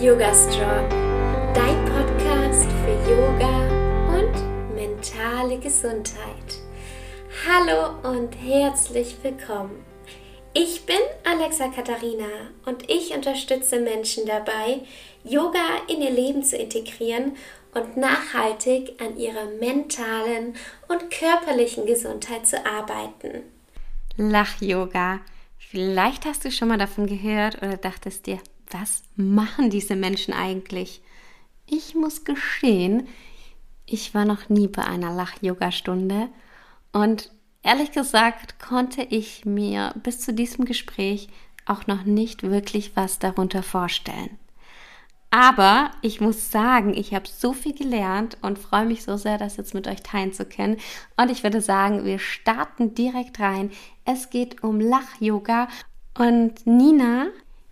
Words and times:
Yoga 0.00 0.32
Strong, 0.32 0.88
dein 1.54 1.84
Podcast 1.86 2.68
für 2.84 3.10
Yoga 3.10 3.66
und 4.16 4.76
mentale 4.76 5.58
Gesundheit. 5.58 6.60
Hallo 7.44 7.98
und 8.08 8.32
herzlich 8.34 9.16
willkommen. 9.24 9.82
Ich 10.54 10.86
bin 10.86 11.00
Alexa 11.24 11.66
Katharina 11.66 12.28
und 12.64 12.88
ich 12.88 13.12
unterstütze 13.12 13.80
Menschen 13.80 14.24
dabei, 14.24 14.82
Yoga 15.24 15.66
in 15.88 16.00
ihr 16.00 16.12
Leben 16.12 16.44
zu 16.44 16.56
integrieren 16.56 17.32
und 17.74 17.96
nachhaltig 17.96 19.02
an 19.02 19.18
ihrer 19.18 19.46
mentalen 19.58 20.54
und 20.86 21.10
körperlichen 21.10 21.86
Gesundheit 21.86 22.46
zu 22.46 22.64
arbeiten. 22.64 23.42
Lach-Yoga. 24.16 25.22
Vielleicht 25.58 26.24
hast 26.24 26.44
du 26.44 26.52
schon 26.52 26.68
mal 26.68 26.78
davon 26.78 27.08
gehört 27.08 27.60
oder 27.60 27.76
dachtest 27.76 28.26
dir, 28.26 28.38
was 28.70 29.02
machen 29.16 29.70
diese 29.70 29.96
Menschen 29.96 30.34
eigentlich? 30.34 31.02
Ich 31.66 31.94
muss 31.94 32.24
gestehen, 32.24 33.08
ich 33.86 34.14
war 34.14 34.24
noch 34.24 34.48
nie 34.48 34.68
bei 34.68 34.84
einer 34.84 35.14
Lach-Yoga-Stunde 35.14 36.28
und 36.92 37.30
ehrlich 37.62 37.92
gesagt 37.92 38.58
konnte 38.58 39.02
ich 39.02 39.44
mir 39.44 39.94
bis 40.02 40.20
zu 40.20 40.32
diesem 40.32 40.64
Gespräch 40.64 41.28
auch 41.66 41.86
noch 41.86 42.04
nicht 42.04 42.42
wirklich 42.42 42.96
was 42.96 43.18
darunter 43.18 43.62
vorstellen. 43.62 44.38
Aber 45.30 45.90
ich 46.00 46.22
muss 46.22 46.50
sagen, 46.50 46.94
ich 46.94 47.12
habe 47.12 47.28
so 47.28 47.52
viel 47.52 47.74
gelernt 47.74 48.38
und 48.40 48.58
freue 48.58 48.86
mich 48.86 49.04
so 49.04 49.18
sehr, 49.18 49.36
das 49.36 49.58
jetzt 49.58 49.74
mit 49.74 49.86
euch 49.86 50.02
teilen 50.02 50.32
zu 50.32 50.46
können. 50.46 50.78
Und 51.18 51.30
ich 51.30 51.42
würde 51.42 51.60
sagen, 51.60 52.06
wir 52.06 52.18
starten 52.18 52.94
direkt 52.94 53.38
rein. 53.38 53.70
Es 54.06 54.30
geht 54.30 54.62
um 54.62 54.80
Lach-Yoga 54.80 55.68
und 56.16 56.66
Nina 56.66 57.26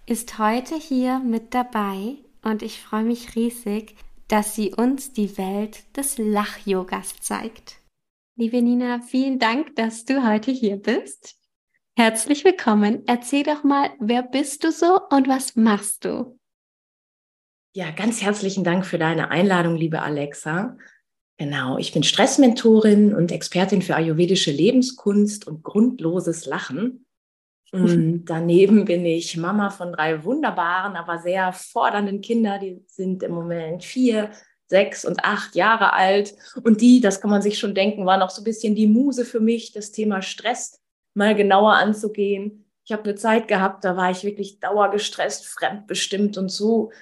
ist 0.06 0.38
heute 0.38 0.76
hier 0.76 1.18
mit 1.18 1.52
dabei 1.52 2.14
und 2.42 2.62
ich 2.62 2.80
freue 2.80 3.02
mich 3.02 3.34
riesig, 3.34 3.96
dass 4.28 4.54
sie 4.54 4.72
uns 4.72 5.12
die 5.12 5.36
Welt 5.36 5.82
des 5.96 6.16
Lach-Yogas 6.16 7.20
zeigt. 7.20 7.78
Liebe 8.36 8.62
Nina, 8.62 9.00
vielen 9.00 9.40
Dank, 9.40 9.74
dass 9.74 10.04
du 10.04 10.24
heute 10.24 10.52
hier 10.52 10.76
bist. 10.76 11.34
Herzlich 11.96 12.44
willkommen. 12.44 13.02
Erzähl 13.06 13.42
doch 13.42 13.64
mal, 13.64 13.90
wer 13.98 14.22
bist 14.22 14.62
du 14.62 14.70
so 14.70 15.00
und 15.10 15.26
was 15.26 15.56
machst 15.56 16.04
du? 16.04 16.38
Ja, 17.74 17.90
ganz 17.90 18.22
herzlichen 18.22 18.62
Dank 18.62 18.86
für 18.86 18.98
deine 18.98 19.30
Einladung, 19.30 19.74
liebe 19.74 20.02
Alexa. 20.02 20.76
Genau, 21.36 21.78
ich 21.78 21.92
bin 21.92 22.04
Stressmentorin 22.04 23.12
und 23.12 23.32
Expertin 23.32 23.82
für 23.82 23.96
ayurvedische 23.96 24.52
Lebenskunst 24.52 25.48
und 25.48 25.64
grundloses 25.64 26.46
Lachen. 26.46 27.05
Und 27.72 28.26
daneben 28.26 28.84
bin 28.84 29.04
ich 29.04 29.36
Mama 29.36 29.70
von 29.70 29.92
drei 29.92 30.24
wunderbaren, 30.24 30.96
aber 30.96 31.18
sehr 31.18 31.52
fordernden 31.52 32.20
Kindern. 32.20 32.60
Die 32.60 32.84
sind 32.86 33.22
im 33.22 33.32
Moment 33.32 33.84
vier, 33.84 34.30
sechs 34.68 35.04
und 35.04 35.24
acht 35.24 35.54
Jahre 35.56 35.92
alt. 35.92 36.34
Und 36.62 36.80
die, 36.80 37.00
das 37.00 37.20
kann 37.20 37.30
man 37.30 37.42
sich 37.42 37.58
schon 37.58 37.74
denken, 37.74 38.06
waren 38.06 38.22
auch 38.22 38.30
so 38.30 38.40
ein 38.40 38.44
bisschen 38.44 38.74
die 38.74 38.86
Muse 38.86 39.24
für 39.24 39.40
mich, 39.40 39.72
das 39.72 39.92
Thema 39.92 40.22
Stress 40.22 40.80
mal 41.14 41.34
genauer 41.34 41.74
anzugehen. 41.74 42.66
Ich 42.84 42.92
habe 42.92 43.04
eine 43.04 43.14
Zeit 43.16 43.48
gehabt, 43.48 43.84
da 43.84 43.96
war 43.96 44.10
ich 44.10 44.22
wirklich 44.22 44.60
dauergestresst, 44.60 45.46
fremdbestimmt 45.46 46.38
und 46.38 46.50
so 46.50 46.92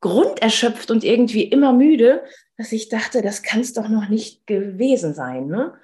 grunderschöpft 0.00 0.90
und 0.90 1.04
irgendwie 1.04 1.42
immer 1.42 1.72
müde, 1.72 2.22
dass 2.56 2.72
ich 2.72 2.88
dachte, 2.88 3.20
das 3.20 3.42
kann 3.42 3.60
es 3.60 3.72
doch 3.72 3.88
noch 3.88 4.08
nicht 4.08 4.46
gewesen 4.46 5.12
sein. 5.12 5.48
Ne? 5.48 5.74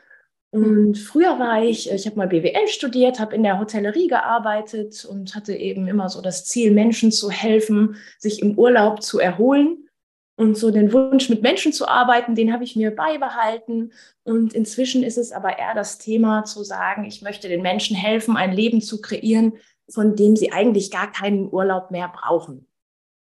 Und 0.54 0.98
früher 0.98 1.40
war 1.40 1.64
ich, 1.64 1.90
ich 1.90 2.06
habe 2.06 2.14
mal 2.14 2.28
BWL 2.28 2.68
studiert, 2.68 3.18
habe 3.18 3.34
in 3.34 3.42
der 3.42 3.58
Hotellerie 3.58 4.06
gearbeitet 4.06 5.04
und 5.04 5.34
hatte 5.34 5.52
eben 5.52 5.88
immer 5.88 6.08
so 6.08 6.20
das 6.20 6.44
Ziel, 6.44 6.70
Menschen 6.70 7.10
zu 7.10 7.28
helfen, 7.28 7.96
sich 8.20 8.40
im 8.40 8.56
Urlaub 8.56 9.02
zu 9.02 9.18
erholen. 9.18 9.88
Und 10.36 10.56
so 10.56 10.70
den 10.70 10.92
Wunsch, 10.92 11.28
mit 11.28 11.42
Menschen 11.42 11.72
zu 11.72 11.88
arbeiten, 11.88 12.36
den 12.36 12.52
habe 12.52 12.62
ich 12.62 12.76
mir 12.76 12.94
beibehalten. 12.94 13.90
Und 14.22 14.54
inzwischen 14.54 15.02
ist 15.02 15.18
es 15.18 15.32
aber 15.32 15.58
eher 15.58 15.74
das 15.74 15.98
Thema 15.98 16.44
zu 16.44 16.62
sagen, 16.62 17.04
ich 17.04 17.20
möchte 17.20 17.48
den 17.48 17.62
Menschen 17.62 17.96
helfen, 17.96 18.36
ein 18.36 18.52
Leben 18.52 18.80
zu 18.80 19.00
kreieren, 19.00 19.54
von 19.90 20.14
dem 20.14 20.36
sie 20.36 20.52
eigentlich 20.52 20.92
gar 20.92 21.10
keinen 21.10 21.52
Urlaub 21.52 21.90
mehr 21.90 22.12
brauchen. 22.14 22.68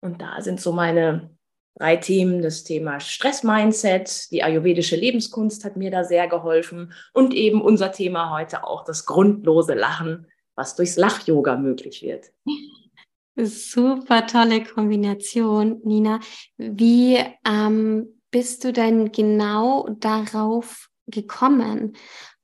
Und 0.00 0.20
da 0.20 0.40
sind 0.40 0.60
so 0.60 0.72
meine 0.72 1.30
drei 1.74 1.96
Themen. 1.96 2.42
Das 2.42 2.64
Thema 2.64 3.00
Stress-Mindset, 3.00 4.30
die 4.30 4.42
ayurvedische 4.42 4.96
Lebenskunst 4.96 5.64
hat 5.64 5.76
mir 5.76 5.90
da 5.90 6.04
sehr 6.04 6.28
geholfen 6.28 6.92
und 7.12 7.34
eben 7.34 7.60
unser 7.60 7.92
Thema 7.92 8.30
heute 8.30 8.64
auch 8.64 8.84
das 8.84 9.06
grundlose 9.06 9.74
Lachen, 9.74 10.26
was 10.54 10.76
durchs 10.76 10.96
Lach-Yoga 10.96 11.56
möglich 11.56 12.02
wird. 12.02 12.32
Super 13.36 14.26
tolle 14.26 14.62
Kombination, 14.62 15.80
Nina. 15.84 16.20
Wie 16.58 17.18
ähm, 17.48 18.20
bist 18.30 18.64
du 18.64 18.72
denn 18.72 19.10
genau 19.10 19.88
darauf 19.98 20.90
gekommen? 21.06 21.96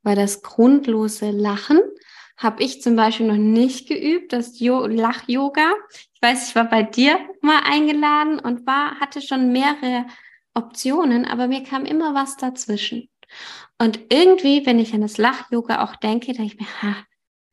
Weil 0.02 0.16
das 0.16 0.42
grundlose 0.42 1.30
Lachen 1.30 1.80
habe 2.38 2.62
ich 2.62 2.80
zum 2.80 2.96
Beispiel 2.96 3.26
noch 3.26 3.36
nicht 3.36 3.88
geübt, 3.88 4.32
das 4.32 4.58
Lach-Yoga. 4.60 5.74
Ich 6.20 6.28
weiß, 6.28 6.48
ich 6.48 6.56
war 6.56 6.68
bei 6.68 6.82
dir 6.82 7.16
mal 7.42 7.62
eingeladen 7.64 8.40
und 8.40 8.66
war, 8.66 8.98
hatte 8.98 9.22
schon 9.22 9.52
mehrere 9.52 10.04
Optionen, 10.52 11.24
aber 11.24 11.46
mir 11.46 11.62
kam 11.62 11.84
immer 11.84 12.12
was 12.12 12.36
dazwischen. 12.36 13.08
Und 13.78 14.00
irgendwie, 14.12 14.66
wenn 14.66 14.80
ich 14.80 14.92
an 14.94 15.02
das 15.02 15.16
Lach-Yoga 15.16 15.84
auch 15.84 15.94
denke, 15.94 16.32
denke 16.32 16.54
ich 16.54 16.58
mir, 16.58 16.66
ha, 16.82 16.96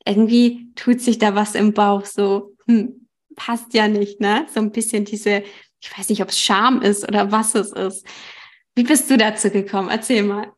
irgendwie 0.03 0.73
tut 0.73 0.99
sich 0.99 1.19
da 1.19 1.35
was 1.35 1.53
im 1.53 1.73
Bauch 1.73 2.05
so, 2.05 2.55
hm, 2.65 3.07
passt 3.35 3.75
ja 3.75 3.87
nicht, 3.87 4.19
ne? 4.19 4.47
So 4.51 4.61
ein 4.61 4.71
bisschen 4.71 5.05
diese, 5.05 5.43
ich 5.79 5.95
weiß 5.95 6.09
nicht, 6.09 6.23
ob 6.23 6.29
es 6.29 6.39
Scham 6.39 6.81
ist 6.81 7.07
oder 7.07 7.31
was 7.31 7.53
es 7.53 7.71
ist. 7.71 8.07
Wie 8.73 8.83
bist 8.83 9.11
du 9.11 9.17
dazu 9.17 9.51
gekommen? 9.51 9.89
Erzähl 9.89 10.23
mal. 10.23 10.51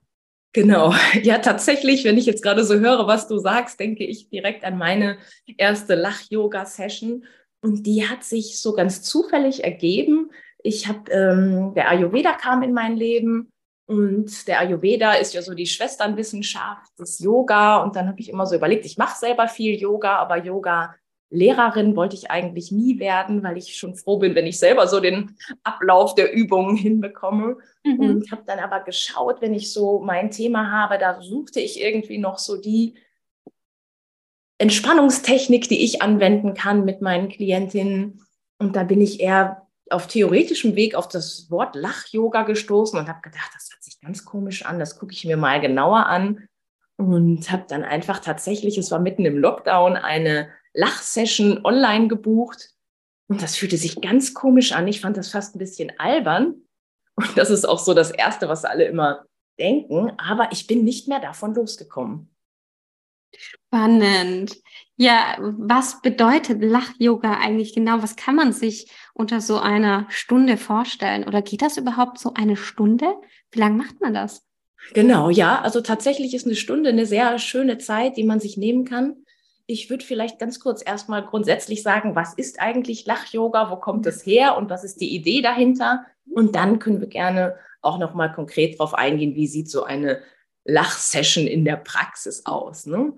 Genau, 0.54 0.96
ja, 1.24 1.40
tatsächlich, 1.40 2.06
wenn 2.06 2.18
ich 2.18 2.26
jetzt 2.26 2.42
gerade 2.42 2.64
so 2.64 2.76
höre, 2.76 3.06
was 3.06 3.28
du 3.28 3.38
sagst, 3.38 3.82
denke 3.82 4.06
ich 4.06 4.30
direkt 4.30 4.64
an 4.64 4.78
meine 4.78 5.18
erste 5.58 5.96
Lach-Yoga-Session. 5.96 7.26
Und 7.62 7.86
die 7.86 8.08
hat 8.08 8.24
sich 8.24 8.60
so 8.60 8.74
ganz 8.74 9.02
zufällig 9.02 9.64
ergeben. 9.64 10.32
Ich 10.64 10.88
habe, 10.88 11.12
ähm, 11.12 11.74
der 11.76 11.90
Ayurveda 11.90 12.34
kam 12.34 12.62
in 12.64 12.74
mein 12.74 12.96
Leben 12.96 13.52
und 13.88 14.48
der 14.48 14.60
Ayurveda 14.60 15.14
ist 15.14 15.34
ja 15.34 15.42
so 15.42 15.54
die 15.54 15.66
Schwesternwissenschaft 15.66 17.00
des 17.00 17.20
Yoga. 17.20 17.78
Und 17.84 17.96
dann 17.96 18.08
habe 18.08 18.20
ich 18.20 18.30
immer 18.30 18.46
so 18.46 18.56
überlegt, 18.56 18.86
ich 18.86 18.98
mache 18.98 19.18
selber 19.18 19.48
viel 19.48 19.80
Yoga, 19.80 20.18
aber 20.18 20.38
Yoga 20.38 20.96
Lehrerin 21.30 21.96
wollte 21.96 22.16
ich 22.16 22.32
eigentlich 22.32 22.72
nie 22.72 23.00
werden, 23.00 23.44
weil 23.44 23.58
ich 23.58 23.76
schon 23.76 23.96
froh 23.96 24.18
bin, 24.18 24.34
wenn 24.36 24.48
ich 24.48 24.60
selber 24.60 24.88
so 24.88 25.00
den 25.00 25.36
Ablauf 25.64 26.16
der 26.16 26.34
Übungen 26.34 26.76
hinbekomme. 26.76 27.58
Mhm. 27.84 28.00
Und 28.00 28.32
habe 28.32 28.44
dann 28.46 28.60
aber 28.60 28.82
geschaut, 28.82 29.42
wenn 29.42 29.54
ich 29.54 29.72
so 29.72 30.00
mein 30.00 30.32
Thema 30.32 30.72
habe, 30.72 30.98
da 30.98 31.22
suchte 31.22 31.60
ich 31.60 31.82
irgendwie 31.82 32.18
noch 32.18 32.38
so 32.38 32.60
die 32.60 32.96
Entspannungstechnik, 34.58 35.68
die 35.70 35.84
ich 35.84 36.02
anwenden 36.02 36.54
kann 36.54 36.86
mit 36.86 37.02
meinen 37.02 37.30
Klientinnen. 37.30 38.24
Und 38.60 38.76
da 38.76 38.84
bin 38.84 39.02
ich 39.02 39.20
eher 39.20 39.68
auf 39.90 40.08
theoretischem 40.08 40.76
Weg 40.76 40.96
auf 40.96 41.08
das 41.08 41.50
Wort 41.50 41.76
Lach-Yoga 41.76 42.44
gestoßen 42.44 43.00
und 43.00 43.08
habe 43.08 43.22
gedacht, 43.22 43.52
das 43.54 43.70
hört 43.72 43.84
sich 43.84 44.00
ganz 44.02 44.26
komisch 44.26 44.66
an, 44.66 44.80
das 44.80 45.00
gucke 45.00 45.14
ich 45.14 45.26
mir 45.26 45.38
mal 45.38 45.62
genauer 45.62 46.08
an. 46.08 46.48
Und 46.98 47.52
habe 47.52 47.66
dann 47.68 47.84
einfach 47.84 48.20
tatsächlich, 48.20 48.78
es 48.78 48.90
war 48.90 49.00
mitten 49.00 49.24
im 49.26 49.38
Lockdown, 49.38 49.96
eine 49.96 50.50
Lachsession 50.74 51.64
online 51.64 52.08
gebucht. 52.08 52.72
Und 53.30 53.44
das 53.44 53.56
fühlte 53.56 53.78
sich 53.78 54.02
ganz 54.02 54.34
komisch 54.34 54.72
an. 54.72 54.88
Ich 54.88 55.02
fand 55.02 55.16
das 55.16 55.30
fast 55.30 55.56
ein 55.56 55.60
bisschen 55.60 55.92
albern. 56.00 56.56
Und 57.16 57.38
das 57.38 57.52
ist 57.52 57.66
auch 57.66 57.78
so 57.78 57.94
das 57.94 58.10
Erste, 58.10 58.50
was 58.50 58.66
alle 58.66 58.86
immer 58.86 59.26
denken. 59.60 60.12
Aber 60.18 60.50
ich 60.52 60.66
bin 60.66 60.84
nicht 60.84 61.08
mehr 61.08 61.20
davon 61.20 61.54
losgekommen. 61.54 62.30
Spannend. 63.38 64.58
Ja, 64.96 65.38
was 65.40 66.02
bedeutet 66.02 66.62
Lach-Yoga 66.62 67.34
eigentlich 67.40 67.74
genau? 67.74 68.02
Was 68.02 68.16
kann 68.16 68.36
man 68.36 68.52
sich 68.52 68.92
unter 69.14 69.42
so 69.42 69.58
einer 69.58 70.08
Stunde 70.10 70.58
vorstellen? 70.58 71.24
Oder 71.24 71.42
geht 71.42 71.62
das 71.62 71.78
überhaupt 71.78 72.20
so 72.20 72.34
eine 72.34 72.56
Stunde? 72.56 73.14
Wie 73.52 73.60
lange 73.60 73.76
macht 73.76 74.02
man 74.02 74.14
das? 74.14 74.44
Genau, 74.94 75.30
ja. 75.30 75.62
Also 75.62 75.82
tatsächlich 75.82 76.34
ist 76.34 76.46
eine 76.46 76.56
Stunde 76.56 76.90
eine 76.90 77.06
sehr 77.06 77.38
schöne 77.40 77.78
Zeit, 77.78 78.18
die 78.18 78.24
man 78.24 78.40
sich 78.40 78.58
nehmen 78.58 78.86
kann 78.86 79.16
ich 79.68 79.90
würde 79.90 80.04
vielleicht 80.04 80.40
ganz 80.40 80.62
kurz 80.62 80.82
erstmal 80.84 81.26
grundsätzlich 81.26 81.84
sagen, 81.84 82.16
was 82.16 82.34
ist 82.34 82.60
eigentlich 82.60 83.06
Lach-Yoga, 83.06 83.70
wo 83.70 83.76
kommt 83.76 84.06
es 84.08 84.26
her 84.26 84.56
und 84.58 84.70
was 84.70 84.86
ist 84.86 85.02
die 85.02 85.14
Idee 85.14 85.42
dahinter? 85.42 86.06
Und 86.34 86.56
dann 86.56 86.80
können 86.80 87.02
wir 87.02 87.10
gerne 87.10 87.58
auch 87.82 88.00
nochmal 88.00 88.32
konkret 88.32 88.80
darauf 88.80 88.94
eingehen, 88.94 89.36
wie 89.36 89.48
sieht 89.48 89.70
so 89.70 89.84
eine 89.84 90.22
Lach-Session 90.64 91.48
in 91.48 91.66
der 91.66 91.76
Praxis 91.76 92.46
aus. 92.46 92.86
Ne? 92.86 93.14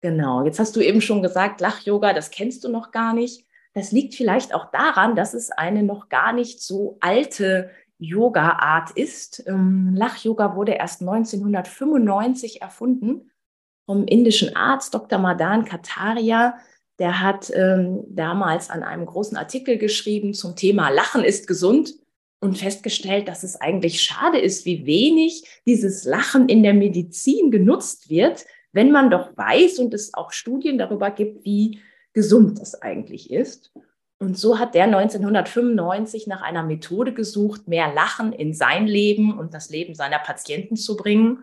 Genau, 0.00 0.44
jetzt 0.44 0.58
hast 0.58 0.76
du 0.76 0.80
eben 0.80 1.00
schon 1.00 1.22
gesagt, 1.22 1.60
Lach-Yoga, 1.60 2.12
das 2.14 2.30
kennst 2.30 2.64
du 2.64 2.68
noch 2.68 2.90
gar 2.90 3.12
nicht. 3.12 3.44
Das 3.74 3.92
liegt 3.92 4.14
vielleicht 4.14 4.54
auch 4.54 4.70
daran, 4.70 5.14
dass 5.14 5.34
es 5.34 5.50
eine 5.50 5.82
noch 5.82 6.08
gar 6.08 6.32
nicht 6.32 6.62
so 6.62 6.96
alte 7.00 7.70
Yoga-Art 7.98 8.92
ist. 8.92 9.44
Ähm, 9.46 9.92
Lach-Yoga 9.94 10.56
wurde 10.56 10.72
erst 10.72 11.02
1995 11.02 12.62
erfunden 12.62 13.30
vom 13.84 14.06
indischen 14.06 14.56
Arzt 14.56 14.94
Dr. 14.94 15.18
Madan 15.18 15.64
Kataria. 15.64 16.56
der 16.98 17.20
hat 17.20 17.50
ähm, 17.54 18.04
damals 18.08 18.70
an 18.70 18.82
einem 18.82 19.06
großen 19.06 19.36
Artikel 19.36 19.78
geschrieben 19.78 20.32
zum 20.34 20.56
Thema 20.56 20.90
Lachen 20.90 21.24
ist 21.24 21.46
gesund 21.46 21.94
und 22.40 22.58
festgestellt, 22.58 23.28
dass 23.28 23.42
es 23.42 23.60
eigentlich 23.60 24.02
schade 24.02 24.38
ist, 24.38 24.64
wie 24.64 24.86
wenig 24.86 25.44
dieses 25.66 26.04
Lachen 26.04 26.48
in 26.48 26.62
der 26.62 26.74
Medizin 26.74 27.50
genutzt 27.50 28.08
wird, 28.08 28.46
wenn 28.72 28.90
man 28.90 29.10
doch 29.10 29.36
weiß 29.36 29.78
und 29.78 29.94
es 29.94 30.14
auch 30.14 30.32
Studien 30.32 30.78
darüber 30.78 31.10
gibt, 31.10 31.44
wie 31.44 31.80
gesund 32.12 32.60
das 32.60 32.80
eigentlich 32.80 33.30
ist. 33.30 33.72
Und 34.18 34.36
so 34.36 34.58
hat 34.58 34.74
der 34.74 34.84
1995 34.84 36.26
nach 36.26 36.42
einer 36.42 36.62
Methode 36.62 37.14
gesucht, 37.14 37.68
mehr 37.68 37.92
Lachen 37.92 38.32
in 38.32 38.52
sein 38.52 38.86
Leben 38.86 39.38
und 39.38 39.54
das 39.54 39.70
Leben 39.70 39.94
seiner 39.94 40.18
Patienten 40.18 40.76
zu 40.76 40.96
bringen. 40.96 41.42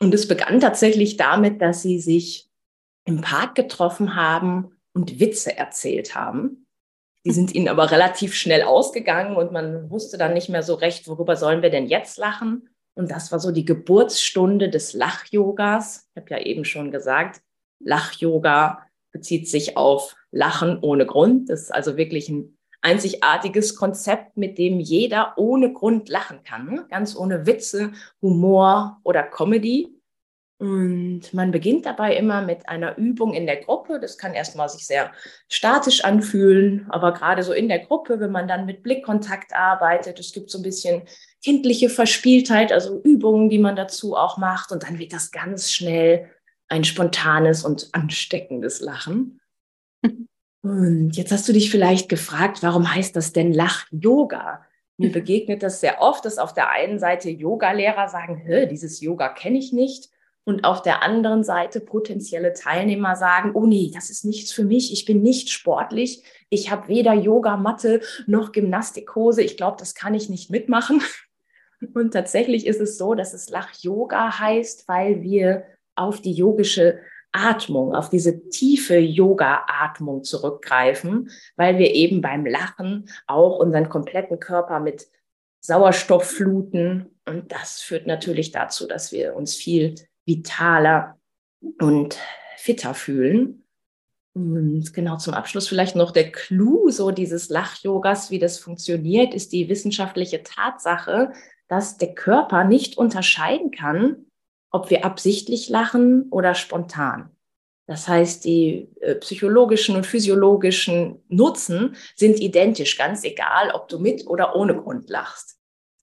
Und 0.00 0.14
es 0.14 0.26
begann 0.26 0.60
tatsächlich 0.60 1.16
damit, 1.16 1.60
dass 1.60 1.82
sie 1.82 1.98
sich 1.98 2.48
im 3.04 3.20
Park 3.20 3.54
getroffen 3.54 4.16
haben 4.16 4.72
und 4.94 5.20
Witze 5.20 5.56
erzählt 5.56 6.14
haben. 6.14 6.66
Die 7.26 7.32
sind 7.32 7.54
ihnen 7.54 7.68
aber 7.68 7.90
relativ 7.90 8.34
schnell 8.34 8.62
ausgegangen 8.62 9.36
und 9.36 9.52
man 9.52 9.90
wusste 9.90 10.16
dann 10.16 10.32
nicht 10.32 10.48
mehr 10.48 10.62
so 10.62 10.74
recht, 10.74 11.08
worüber 11.08 11.36
sollen 11.36 11.60
wir 11.60 11.70
denn 11.70 11.86
jetzt 11.86 12.18
lachen. 12.18 12.70
Und 12.96 13.10
das 13.10 13.30
war 13.30 13.38
so 13.38 13.52
die 13.52 13.64
Geburtsstunde 13.64 14.70
des 14.70 14.94
Lach-Yogas. 14.94 16.08
Ich 16.14 16.22
habe 16.22 16.30
ja 16.30 16.40
eben 16.40 16.64
schon 16.64 16.90
gesagt, 16.90 17.42
Lach-Yoga 17.78 18.86
bezieht 19.12 19.48
sich 19.48 19.76
auf 19.76 20.16
Lachen 20.30 20.78
ohne 20.80 21.06
Grund. 21.06 21.50
Das 21.50 21.62
ist 21.62 21.74
also 21.74 21.96
wirklich 21.96 22.28
ein 22.28 22.56
einzigartiges 22.80 23.76
Konzept, 23.76 24.36
mit 24.36 24.58
dem 24.58 24.80
jeder 24.80 25.34
ohne 25.36 25.72
Grund 25.72 26.08
lachen 26.08 26.42
kann. 26.44 26.72
Ne? 26.72 26.86
Ganz 26.88 27.16
ohne 27.16 27.46
Witze, 27.46 27.92
Humor 28.22 29.00
oder 29.02 29.22
Comedy. 29.22 29.95
Und 30.58 31.34
man 31.34 31.50
beginnt 31.50 31.84
dabei 31.84 32.16
immer 32.16 32.40
mit 32.40 32.66
einer 32.66 32.96
Übung 32.96 33.34
in 33.34 33.44
der 33.44 33.56
Gruppe. 33.56 34.00
Das 34.00 34.16
kann 34.16 34.32
erstmal 34.32 34.70
sich 34.70 34.86
sehr 34.86 35.12
statisch 35.48 36.02
anfühlen, 36.02 36.86
aber 36.88 37.12
gerade 37.12 37.42
so 37.42 37.52
in 37.52 37.68
der 37.68 37.80
Gruppe, 37.80 38.20
wenn 38.20 38.30
man 38.30 38.48
dann 38.48 38.64
mit 38.64 38.82
Blickkontakt 38.82 39.54
arbeitet, 39.54 40.18
es 40.18 40.32
gibt 40.32 40.50
so 40.50 40.58
ein 40.58 40.62
bisschen 40.62 41.02
kindliche 41.44 41.90
Verspieltheit, 41.90 42.72
also 42.72 43.02
Übungen, 43.02 43.50
die 43.50 43.58
man 43.58 43.76
dazu 43.76 44.16
auch 44.16 44.38
macht. 44.38 44.72
Und 44.72 44.84
dann 44.84 44.98
wird 44.98 45.12
das 45.12 45.30
ganz 45.30 45.72
schnell 45.72 46.30
ein 46.68 46.84
spontanes 46.84 47.62
und 47.62 47.90
ansteckendes 47.92 48.80
Lachen. 48.80 49.40
Und 50.62 51.16
jetzt 51.16 51.32
hast 51.32 51.46
du 51.48 51.52
dich 51.52 51.70
vielleicht 51.70 52.08
gefragt, 52.08 52.62
warum 52.62 52.92
heißt 52.92 53.14
das 53.14 53.34
denn 53.34 53.52
Lach-Yoga? 53.52 54.64
Mir 54.96 55.12
begegnet 55.12 55.62
das 55.62 55.80
sehr 55.80 56.00
oft, 56.00 56.24
dass 56.24 56.38
auf 56.38 56.54
der 56.54 56.70
einen 56.70 56.98
Seite 56.98 57.28
Yogalehrer 57.28 58.08
sagen, 58.08 58.42
dieses 58.70 59.02
Yoga 59.02 59.28
kenne 59.28 59.58
ich 59.58 59.74
nicht 59.74 60.15
und 60.46 60.64
auf 60.64 60.80
der 60.80 61.02
anderen 61.02 61.42
Seite 61.42 61.80
potenzielle 61.80 62.52
Teilnehmer 62.52 63.16
sagen, 63.16 63.50
oh 63.54 63.66
nee, 63.66 63.90
das 63.92 64.10
ist 64.10 64.24
nichts 64.24 64.52
für 64.52 64.64
mich, 64.64 64.92
ich 64.92 65.04
bin 65.04 65.20
nicht 65.20 65.50
sportlich, 65.50 66.22
ich 66.50 66.70
habe 66.70 66.86
weder 66.86 67.12
Yogamatte 67.12 68.00
noch 68.26 68.52
Gymnastikhose, 68.52 69.42
ich 69.42 69.56
glaube, 69.56 69.76
das 69.78 69.96
kann 69.96 70.14
ich 70.14 70.30
nicht 70.30 70.50
mitmachen. 70.50 71.02
Und 71.94 72.12
tatsächlich 72.12 72.64
ist 72.64 72.80
es 72.80 72.96
so, 72.96 73.14
dass 73.14 73.34
es 73.34 73.50
Lach-Yoga 73.50 74.38
heißt, 74.38 74.86
weil 74.86 75.20
wir 75.22 75.64
auf 75.96 76.22
die 76.22 76.32
yogische 76.32 77.00
Atmung, 77.32 77.92
auf 77.92 78.08
diese 78.08 78.48
tiefe 78.48 78.98
Yoga-Atmung 78.98 80.22
zurückgreifen, 80.22 81.28
weil 81.56 81.76
wir 81.78 81.92
eben 81.92 82.20
beim 82.20 82.46
Lachen 82.46 83.10
auch 83.26 83.58
unseren 83.58 83.88
kompletten 83.88 84.38
Körper 84.38 84.78
mit 84.78 85.08
Sauerstoff 85.60 86.24
fluten. 86.24 87.18
Und 87.26 87.50
das 87.50 87.80
führt 87.80 88.06
natürlich 88.06 88.52
dazu, 88.52 88.86
dass 88.86 89.10
wir 89.10 89.34
uns 89.34 89.56
viel 89.56 89.96
vitaler 90.26 91.18
und 91.80 92.18
fitter 92.56 92.94
fühlen. 92.94 93.62
Und 94.34 94.92
genau 94.92 95.16
zum 95.16 95.32
Abschluss 95.32 95.66
vielleicht 95.66 95.96
noch 95.96 96.10
der 96.10 96.30
Clou 96.30 96.90
so 96.90 97.10
dieses 97.10 97.48
Lach-Yogas, 97.48 98.30
wie 98.30 98.38
das 98.38 98.58
funktioniert, 98.58 99.32
ist 99.32 99.52
die 99.52 99.70
wissenschaftliche 99.70 100.42
Tatsache, 100.42 101.32
dass 101.68 101.96
der 101.96 102.14
Körper 102.14 102.64
nicht 102.64 102.98
unterscheiden 102.98 103.70
kann, 103.70 104.26
ob 104.70 104.90
wir 104.90 105.06
absichtlich 105.06 105.70
lachen 105.70 106.28
oder 106.30 106.54
spontan. 106.54 107.30
Das 107.86 108.08
heißt, 108.08 108.44
die 108.44 108.90
äh, 109.00 109.14
psychologischen 109.14 109.96
und 109.96 110.06
physiologischen 110.06 111.22
Nutzen 111.28 111.96
sind 112.14 112.40
identisch, 112.40 112.98
ganz 112.98 113.24
egal, 113.24 113.70
ob 113.70 113.88
du 113.88 114.00
mit 114.00 114.26
oder 114.26 114.54
ohne 114.56 114.76
Grund 114.76 115.08
lachst 115.08 115.55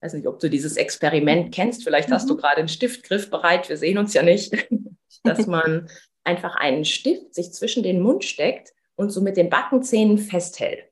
weiß 0.04 0.14
nicht, 0.14 0.28
ob 0.28 0.40
du 0.40 0.50
dieses 0.50 0.76
Experiment 0.76 1.54
kennst. 1.54 1.84
Vielleicht 1.84 2.12
hast 2.12 2.30
du 2.30 2.34
mhm. 2.34 2.40
gerade 2.40 2.58
einen 2.58 2.68
Stift 2.68 3.04
griffbereit. 3.04 3.70
Wir 3.70 3.78
sehen 3.78 3.98
uns 3.98 4.14
ja 4.14 4.22
nicht. 4.22 4.54
Dass 5.24 5.48
man 5.48 5.90
einfach 6.26 6.56
einen 6.56 6.84
Stift 6.84 7.34
sich 7.34 7.54
zwischen 7.54 7.84
den 7.84 8.02
Mund 8.02 8.26
steckt 8.26 8.74
und 8.96 9.12
so 9.12 9.22
mit 9.22 9.38
den 9.38 9.50
Backenzähnen 9.50 10.18
festhält. 10.18 10.90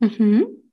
Mhm. 0.00 0.64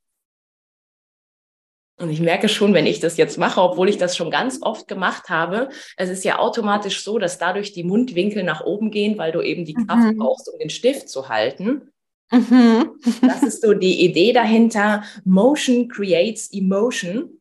Und 1.98 2.10
ich 2.10 2.20
merke 2.20 2.50
schon, 2.50 2.74
wenn 2.74 2.88
ich 2.88 3.00
das 3.00 3.18
jetzt 3.18 3.38
mache, 3.38 3.62
obwohl 3.62 3.88
ich 3.88 4.00
das 4.00 4.18
schon 4.18 4.32
ganz 4.32 4.64
oft 4.64 4.88
gemacht 4.88 5.30
habe, 5.30 5.70
es 5.98 6.10
ist 6.10 6.26
ja 6.26 6.40
automatisch 6.40 7.04
so, 7.04 7.20
dass 7.20 7.38
dadurch 7.38 7.74
die 7.74 7.84
Mundwinkel 7.84 8.42
nach 8.44 8.62
oben 8.62 8.90
gehen, 8.90 9.20
weil 9.20 9.32
du 9.32 9.42
eben 9.42 9.66
die 9.66 9.76
Kraft 9.76 10.14
mhm. 10.14 10.18
brauchst, 10.18 10.52
um 10.52 10.58
den 10.58 10.72
Stift 10.72 11.10
zu 11.10 11.30
halten. 11.30 11.92
Mhm. 12.32 12.92
das 13.22 13.44
ist 13.44 13.62
so 13.62 13.76
die 13.76 14.04
Idee 14.04 14.34
dahinter. 14.34 15.04
Motion 15.26 15.90
creates 15.90 16.52
emotion. 16.52 17.41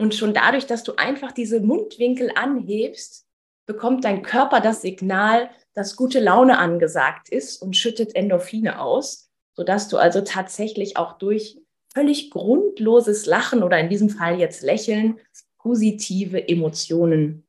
Und 0.00 0.14
schon 0.14 0.32
dadurch, 0.32 0.66
dass 0.66 0.82
du 0.82 0.94
einfach 0.96 1.30
diese 1.30 1.60
Mundwinkel 1.60 2.32
anhebst, 2.34 3.26
bekommt 3.66 4.06
dein 4.06 4.22
Körper 4.22 4.62
das 4.62 4.80
Signal, 4.80 5.50
dass 5.74 5.94
gute 5.94 6.20
Laune 6.20 6.56
angesagt 6.56 7.28
ist 7.28 7.60
und 7.60 7.76
schüttet 7.76 8.16
Endorphine 8.16 8.80
aus, 8.80 9.30
sodass 9.52 9.88
du 9.88 9.98
also 9.98 10.22
tatsächlich 10.22 10.96
auch 10.96 11.18
durch 11.18 11.60
völlig 11.92 12.30
grundloses 12.30 13.26
Lachen 13.26 13.62
oder 13.62 13.78
in 13.78 13.90
diesem 13.90 14.08
Fall 14.08 14.40
jetzt 14.40 14.62
Lächeln 14.62 15.20
positive 15.58 16.48
Emotionen 16.48 17.46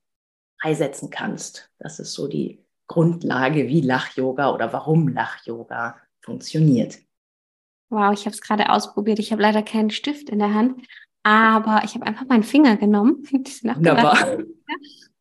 freisetzen 0.61 1.09
kannst. 1.09 1.71
Das 1.79 2.01
ist 2.01 2.11
so 2.11 2.27
die 2.27 2.65
Grundlage, 2.87 3.69
wie 3.69 3.79
Lach-Yoga 3.79 4.53
oder 4.53 4.73
warum 4.73 5.07
Lach-Yoga 5.07 5.95
funktioniert. 6.19 6.97
Wow, 7.89 8.11
ich 8.11 8.25
habe 8.25 8.35
es 8.35 8.41
gerade 8.41 8.69
ausprobiert. 8.69 9.19
Ich 9.19 9.31
habe 9.31 9.41
leider 9.41 9.63
keinen 9.63 9.89
Stift 9.89 10.29
in 10.29 10.39
der 10.39 10.53
Hand, 10.53 10.85
aber 11.23 11.81
ich 11.83 11.95
habe 11.95 12.05
einfach 12.05 12.27
meinen 12.27 12.43
Finger 12.43 12.77
genommen. 12.77 13.23
Wunderbar. 13.31 14.39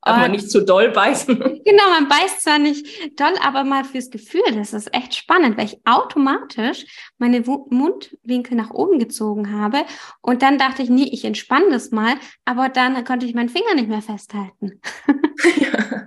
Aber 0.02 0.29
nicht 0.29 0.50
zu 0.50 0.62
doll 0.64 0.91
beißen. 0.91 1.38
Genau, 1.64 1.91
man 1.91 2.08
beißt 2.08 2.43
zwar 2.43 2.58
nicht 2.58 2.87
doll, 3.20 3.35
aber 3.43 3.64
mal 3.64 3.85
fürs 3.85 4.11
Gefühl, 4.11 4.43
das 4.55 4.73
ist 4.73 4.93
echt 4.94 5.14
spannend, 5.14 5.56
weil 5.56 5.67
ich 5.67 5.79
automatisch 5.85 7.12
meine 7.19 7.41
Mundwinkel 7.43 8.56
nach 8.56 8.70
oben 8.70 8.99
gezogen 8.99 9.52
habe 9.52 9.85
und 10.23 10.43
dann 10.43 10.58
dachte 10.58 10.82
ich, 10.82 10.91
nee, 10.91 11.08
ich 11.12 11.25
entspanne 11.25 11.71
das 11.71 11.90
mal, 11.90 12.14
aber 12.45 12.71
dann 12.71 13.04
konnte 13.04 13.26
ich 13.26 13.35
meinen 13.35 13.50
Finger 13.50 13.75
nicht 13.75 13.88
mehr 13.88 14.02
festhalten. 14.02 14.80
Ja, 15.61 16.07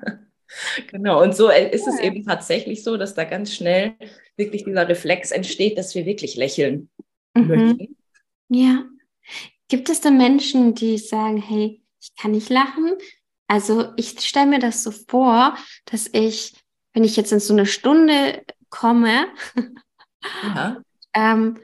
genau, 0.91 1.23
und 1.23 1.35
so 1.35 1.50
ist 1.50 1.88
es 1.88 2.00
eben 2.00 2.23
tatsächlich 2.23 2.83
so, 2.83 2.97
dass 2.97 3.15
da 3.15 3.23
ganz 3.23 3.51
schnell 3.55 3.95
wirklich 4.38 4.63
dieser 4.63 4.88
Reflex 4.88 5.31
entsteht, 5.31 5.79
dass 5.79 5.95
wir 5.95 6.05
wirklich 6.05 6.35
lächeln 6.35 6.89
mhm. 7.33 7.47
möchten. 7.47 7.95
Ja. 8.50 8.83
Gibt 9.74 9.89
es 9.89 10.01
da 10.01 10.12
Menschen, 10.12 10.75
die 10.75 11.00
sagen, 11.00 11.38
hey, 11.38 11.82
ich 12.00 12.13
kann 12.15 12.30
nicht 12.30 12.51
lachen? 12.51 12.96
Also 13.48 13.92
ich 13.96 14.20
stelle 14.20 14.46
mir 14.46 14.60
das 14.60 14.84
so 14.84 14.92
vor, 14.92 15.58
dass 15.86 16.08
ich, 16.13 16.53
wenn 16.94 17.03
ich 17.03 17.15
jetzt 17.15 17.32
in 17.32 17.39
so 17.39 17.53
eine 17.53 17.65
Stunde 17.65 18.46
komme, 18.70 19.25
ja. 20.44 20.77
ähm, 21.15 21.60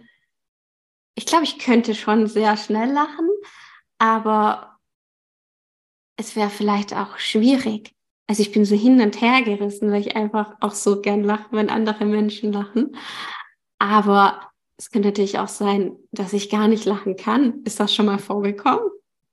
ich 1.14 1.28
glaube, 1.28 1.44
ich 1.44 1.60
könnte 1.60 1.94
schon 1.94 2.26
sehr 2.26 2.58
schnell 2.58 2.92
lachen, 2.92 3.30
aber 4.00 4.80
es 6.18 6.36
wäre 6.36 6.50
vielleicht 6.50 6.96
auch 6.96 7.20
schwierig. 7.20 7.94
Also 8.26 8.42
ich 8.42 8.52
bin 8.52 8.66
so 8.66 8.76
hin 8.76 9.00
und 9.02 9.22
her 9.22 9.44
gerissen, 9.44 9.92
weil 9.92 10.02
ich 10.02 10.16
einfach 10.16 10.56
auch 10.62 10.74
so 10.74 11.00
gern 11.00 11.24
lache, 11.24 11.50
wenn 11.52 11.70
andere 11.70 12.06
Menschen 12.06 12.54
lachen. 12.54 12.96
Aber 13.78 14.49
es 14.80 14.92
könnte 14.92 15.10
natürlich 15.10 15.38
auch 15.40 15.50
sein, 15.50 15.98
dass 16.12 16.32
ich 16.32 16.50
gar 16.50 16.70
nicht 16.70 16.86
lachen 16.86 17.18
kann. 17.18 17.62
Ist 17.66 17.82
das 17.82 17.94
schon 17.94 18.06
mal 18.06 18.18
vorgekommen? 18.18 18.90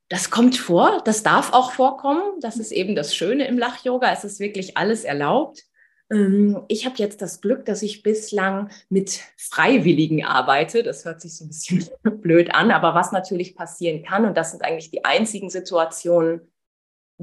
Das 0.08 0.30
kommt 0.30 0.56
vor, 0.56 1.02
das 1.04 1.22
darf 1.22 1.52
auch 1.52 1.70
vorkommen. 1.70 2.40
Das 2.40 2.58
ist 2.58 2.72
eben 2.72 2.96
das 2.96 3.14
Schöne 3.14 3.46
im 3.46 3.56
Lach-Yoga. 3.56 4.12
Es 4.12 4.24
ist 4.24 4.40
wirklich 4.40 4.76
alles 4.76 5.04
erlaubt. 5.04 5.62
Ähm, 6.10 6.62
ich 6.66 6.84
habe 6.84 6.96
jetzt 6.98 7.22
das 7.22 7.40
Glück, 7.40 7.64
dass 7.64 7.82
ich 7.82 8.02
bislang 8.02 8.70
mit 8.88 9.20
Freiwilligen 9.36 10.24
arbeite. 10.24 10.82
Das 10.82 11.04
hört 11.04 11.20
sich 11.20 11.36
so 11.36 11.44
ein 11.44 11.48
bisschen 11.48 11.88
blöd 12.20 12.52
an, 12.52 12.72
aber 12.72 12.96
was 12.96 13.12
natürlich 13.12 13.54
passieren 13.54 14.02
kann, 14.02 14.24
und 14.24 14.36
das 14.36 14.50
sind 14.50 14.64
eigentlich 14.64 14.90
die 14.90 15.04
einzigen 15.04 15.48
Situationen, 15.48 16.40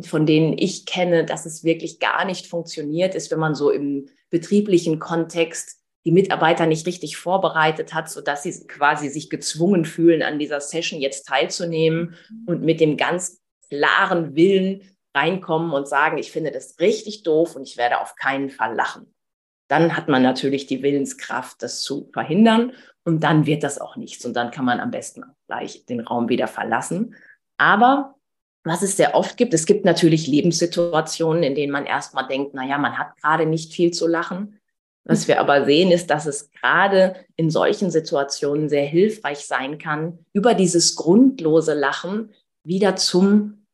von 0.02 0.26
denen 0.26 0.58
ich 0.58 0.86
kenne, 0.86 1.26
dass 1.26 1.46
es 1.46 1.66
wirklich 1.66 2.00
gar 2.00 2.24
nicht 2.24 2.48
funktioniert, 2.48 3.16
ist, 3.16 3.32
wenn 3.32 3.40
man 3.40 3.54
so 3.54 3.70
im 3.70 4.08
betrieblichen 4.30 5.00
Kontext 5.00 5.83
die 6.06 6.12
Mitarbeiter 6.12 6.66
nicht 6.66 6.86
richtig 6.86 7.18
vorbereitet 7.18 7.94
hat, 7.94 8.10
sodass 8.10 8.44
sie 8.44 8.68
quasi 8.68 9.10
sich 9.10 9.30
gezwungen 9.30 9.86
fühlen, 9.86 10.22
an 10.22 10.40
dieser 10.40 10.60
Session 10.60 11.00
jetzt 11.00 11.28
teilzunehmen 11.28 12.16
mhm. 12.30 12.44
und 12.46 12.62
mit 12.62 12.80
dem 12.80 12.98
ganz 12.98 13.42
klaren 13.70 14.36
Willen 14.36 14.82
reinkommen 15.16 15.72
und 15.72 15.88
sagen, 15.88 16.18
ich 16.18 16.32
finde 16.32 16.52
das 16.52 16.80
richtig 16.80 17.24
doof 17.24 17.56
und 17.56 17.68
ich 17.68 17.78
werde 17.78 18.00
auf 18.00 18.16
keinen 18.16 18.50
Fall 18.50 18.76
lachen. 18.76 19.14
dann 19.70 19.96
hat 19.96 20.08
man 20.08 20.22
natürlich 20.22 20.68
die 20.68 20.84
Willenskraft, 20.84 21.64
das 21.64 21.82
zu 21.82 22.10
verhindern 22.14 22.74
und 23.06 23.24
dann 23.24 23.46
wird 23.46 23.64
das 23.64 23.80
auch 23.80 23.96
nichts 23.96 24.26
und 24.26 24.34
dann 24.34 24.52
kann 24.52 24.66
man 24.66 24.80
am 24.80 24.92
besten 24.92 25.24
auch 25.24 25.36
gleich 25.48 25.86
den 25.86 26.02
Raum 26.02 26.30
wieder 26.30 26.48
verlassen. 26.48 27.16
Aber 27.58 28.16
was 28.64 28.82
es 28.82 28.98
sehr 28.98 29.16
oft 29.16 29.36
gibt, 29.36 29.54
es 29.54 29.66
gibt 29.66 29.84
natürlich 29.84 30.28
Lebenssituationen, 30.28 31.44
in 31.44 31.56
denen 31.56 31.72
man 31.72 31.86
erstmal 31.86 32.28
denkt, 32.28 32.54
naja, 32.54 32.78
man 32.78 32.98
hat 32.98 33.18
gerade 33.18 33.46
nicht 33.46 33.74
viel 33.74 33.92
zu 33.92 34.08
lachen. 34.08 34.60
Was 35.06 35.28
wir 35.28 35.42
aber 35.42 35.66
sehen, 35.66 35.92
ist, 35.92 36.10
dass 36.10 36.26
es 36.26 36.50
gerade 36.52 37.18
in 37.36 37.50
solchen 37.50 37.92
Situationen 37.92 38.70
sehr 38.70 38.86
hilfreich 38.86 39.40
sein 39.40 39.78
kann, 39.78 40.20
über 40.32 40.54
dieses 40.54 40.96
grundlose 40.96 41.74
Lachen 41.74 42.32
wieder 42.64 42.96
zum 42.96 43.66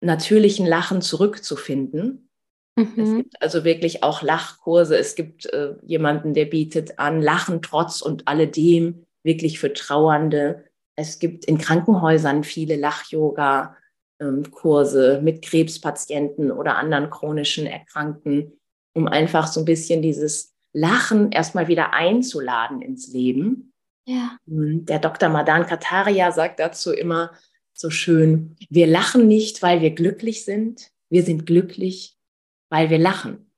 natürlichen 0.00 0.64
Lachen 0.66 1.02
zurückzufinden. 1.02 2.30
Mhm. 2.76 2.92
Es 2.96 3.14
gibt 3.16 3.42
also 3.42 3.64
wirklich 3.64 4.02
auch 4.02 4.22
Lachkurse. 4.22 4.96
Es 4.96 5.14
gibt 5.14 5.44
äh, 5.46 5.74
jemanden, 5.82 6.32
der 6.32 6.46
bietet 6.46 6.98
an 6.98 7.20
Lachen 7.20 7.60
trotz 7.60 8.00
und 8.00 8.26
alledem, 8.28 9.04
wirklich 9.22 9.58
für 9.58 9.74
Trauernde. 9.74 10.64
Es 10.94 11.18
gibt 11.18 11.44
in 11.44 11.58
Krankenhäusern 11.58 12.44
viele 12.44 12.76
Lach-Yoga-Kurse 12.76 15.20
mit 15.22 15.42
Krebspatienten 15.42 16.50
oder 16.50 16.76
anderen 16.76 17.10
chronischen 17.10 17.66
Erkrankten 17.66 18.55
um 18.96 19.06
einfach 19.06 19.46
so 19.46 19.60
ein 19.60 19.66
bisschen 19.66 20.00
dieses 20.00 20.54
Lachen 20.72 21.30
erstmal 21.30 21.68
wieder 21.68 21.92
einzuladen 21.92 22.80
ins 22.80 23.08
Leben. 23.08 23.72
Ja. 24.06 24.38
Der 24.46 24.98
Dr. 24.98 25.28
Madan 25.28 25.66
Kataria 25.66 26.32
sagt 26.32 26.60
dazu 26.60 26.92
immer 26.92 27.32
so 27.74 27.90
schön, 27.90 28.56
wir 28.70 28.86
lachen 28.86 29.26
nicht, 29.26 29.62
weil 29.62 29.82
wir 29.82 29.90
glücklich 29.90 30.44
sind, 30.44 30.90
wir 31.10 31.22
sind 31.22 31.44
glücklich, 31.44 32.16
weil 32.70 32.88
wir 32.88 32.98
lachen. 32.98 33.50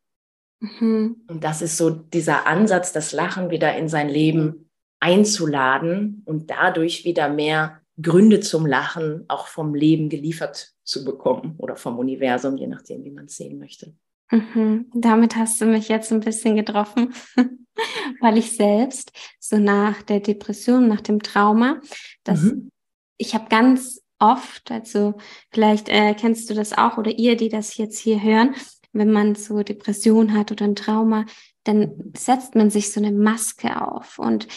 Mhm. 0.59 1.23
Und 1.29 1.45
das 1.45 1.63
ist 1.63 1.77
so 1.77 1.91
dieser 1.91 2.47
Ansatz, 2.49 2.93
das 2.93 3.13
Lachen 3.13 3.51
wieder 3.51 3.77
in 3.77 3.89
sein 3.89 4.09
Leben 4.09 4.69
einzuladen 4.99 6.23
und 6.25 6.51
dadurch 6.51 7.05
wieder 7.05 7.29
mehr 7.29 7.81
Gründe 8.03 8.41
zum 8.41 8.67
Lachen 8.67 9.25
auch 9.29 9.47
vom 9.47 9.75
Leben 9.75 10.09
geliefert 10.09 10.73
zu 10.83 11.05
bekommen 11.05 11.55
oder 11.59 11.77
vom 11.77 11.99
Universum, 11.99 12.57
je 12.57 12.67
nachdem, 12.67 13.05
wie 13.05 13.13
man 13.13 13.27
es 13.27 13.37
sehen 13.37 13.61
möchte. 13.61 13.95
Mhm. 14.31 14.91
Damit 14.95 15.37
hast 15.37 15.61
du 15.61 15.67
mich 15.67 15.89
jetzt 15.89 16.13
ein 16.13 16.21
bisschen 16.21 16.57
getroffen, 16.57 17.15
weil 18.21 18.39
ich 18.39 18.57
selbst 18.57 19.13
so 19.39 19.59
nach 19.59 20.03
der 20.03 20.21
Depression, 20.21 20.89
nach 20.89 21.01
dem 21.01 21.23
Trauma, 21.23 21.81
dass 22.25 22.43
mhm. 22.43 22.71
ich 23.17 23.35
habe 23.35 23.49
ganz 23.49 24.03
oft, 24.19 24.71
also 24.71 25.15
vielleicht 25.51 25.89
äh, 25.89 26.15
kennst 26.15 26.51
du 26.51 26.55
das 26.55 26.77
auch 26.77 26.99
oder 26.99 27.11
ihr, 27.11 27.37
die 27.37 27.49
das 27.49 27.77
jetzt 27.77 27.99
hier 27.99 28.23
hören, 28.23 28.55
wenn 28.93 29.13
man 29.13 29.35
so 29.35 29.63
Depression 29.63 30.35
hat 30.35 30.51
oder 30.51 30.65
ein 30.65 30.75
Trauma, 30.75 31.25
dann 31.65 32.13
setzt 32.17 32.55
man 32.55 32.71
sich 32.71 32.93
so 32.93 33.01
eine 33.01 33.13
Maske 33.13 33.81
auf 33.81 34.19
und 34.19 34.49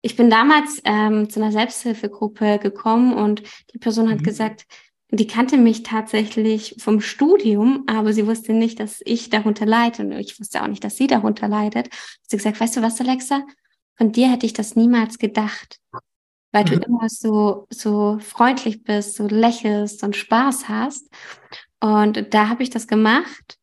ich 0.00 0.16
bin 0.16 0.30
damals 0.30 0.80
ähm, 0.84 1.28
zu 1.28 1.40
einer 1.40 1.50
Selbsthilfegruppe 1.50 2.58
gekommen 2.60 3.14
und 3.14 3.42
die 3.72 3.78
Person 3.78 4.08
hat 4.10 4.20
mhm. 4.20 4.24
gesagt, 4.24 4.66
die 5.10 5.26
kannte 5.26 5.56
mich 5.56 5.82
tatsächlich 5.82 6.76
vom 6.78 7.00
Studium, 7.00 7.84
aber 7.86 8.12
sie 8.12 8.26
wusste 8.26 8.52
nicht, 8.52 8.78
dass 8.78 9.00
ich 9.04 9.30
darunter 9.30 9.64
leide 9.64 10.02
und 10.02 10.12
ich 10.12 10.38
wusste 10.38 10.62
auch 10.62 10.66
nicht, 10.66 10.84
dass 10.84 10.96
sie 10.96 11.06
darunter 11.06 11.48
leidet. 11.48 11.88
Sie 12.22 12.36
hat 12.36 12.44
gesagt, 12.44 12.60
weißt 12.60 12.76
du 12.76 12.82
was, 12.82 13.00
Alexa? 13.00 13.42
Von 13.96 14.12
dir 14.12 14.30
hätte 14.30 14.46
ich 14.46 14.52
das 14.52 14.76
niemals 14.76 15.18
gedacht, 15.18 15.80
weil 16.52 16.64
mhm. 16.64 16.68
du 16.68 16.74
immer 16.86 17.08
so, 17.08 17.66
so 17.70 18.18
freundlich 18.20 18.84
bist, 18.84 19.16
so 19.16 19.26
lächelst 19.26 20.02
und 20.02 20.14
Spaß 20.14 20.68
hast. 20.68 21.08
Und 21.80 22.34
da 22.34 22.48
habe 22.48 22.62
ich 22.62 22.70
das 22.70 22.86
gemacht 22.86 23.58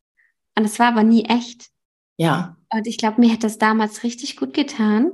und 0.57 0.65
es 0.65 0.79
war 0.79 0.87
aber 0.87 1.03
nie 1.03 1.25
echt. 1.25 1.69
Ja. 2.17 2.57
Und 2.71 2.87
ich 2.87 2.97
glaube, 2.97 3.21
mir 3.21 3.29
hätte 3.29 3.47
das 3.47 3.57
damals 3.57 4.03
richtig 4.03 4.35
gut 4.35 4.53
getan. 4.53 5.11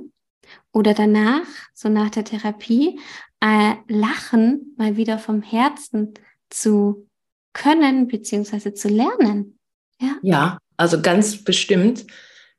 Oder 0.72 0.94
danach, 0.94 1.46
so 1.74 1.88
nach 1.88 2.10
der 2.10 2.24
Therapie, 2.24 2.98
äh, 3.42 3.74
Lachen 3.88 4.74
mal 4.78 4.96
wieder 4.96 5.18
vom 5.18 5.42
Herzen 5.42 6.14
zu 6.48 7.08
können 7.52 8.08
beziehungsweise 8.08 8.72
zu 8.72 8.88
lernen. 8.88 9.58
Ja, 10.00 10.16
ja 10.22 10.58
also 10.76 11.02
ganz 11.02 11.44
bestimmt. 11.44 12.06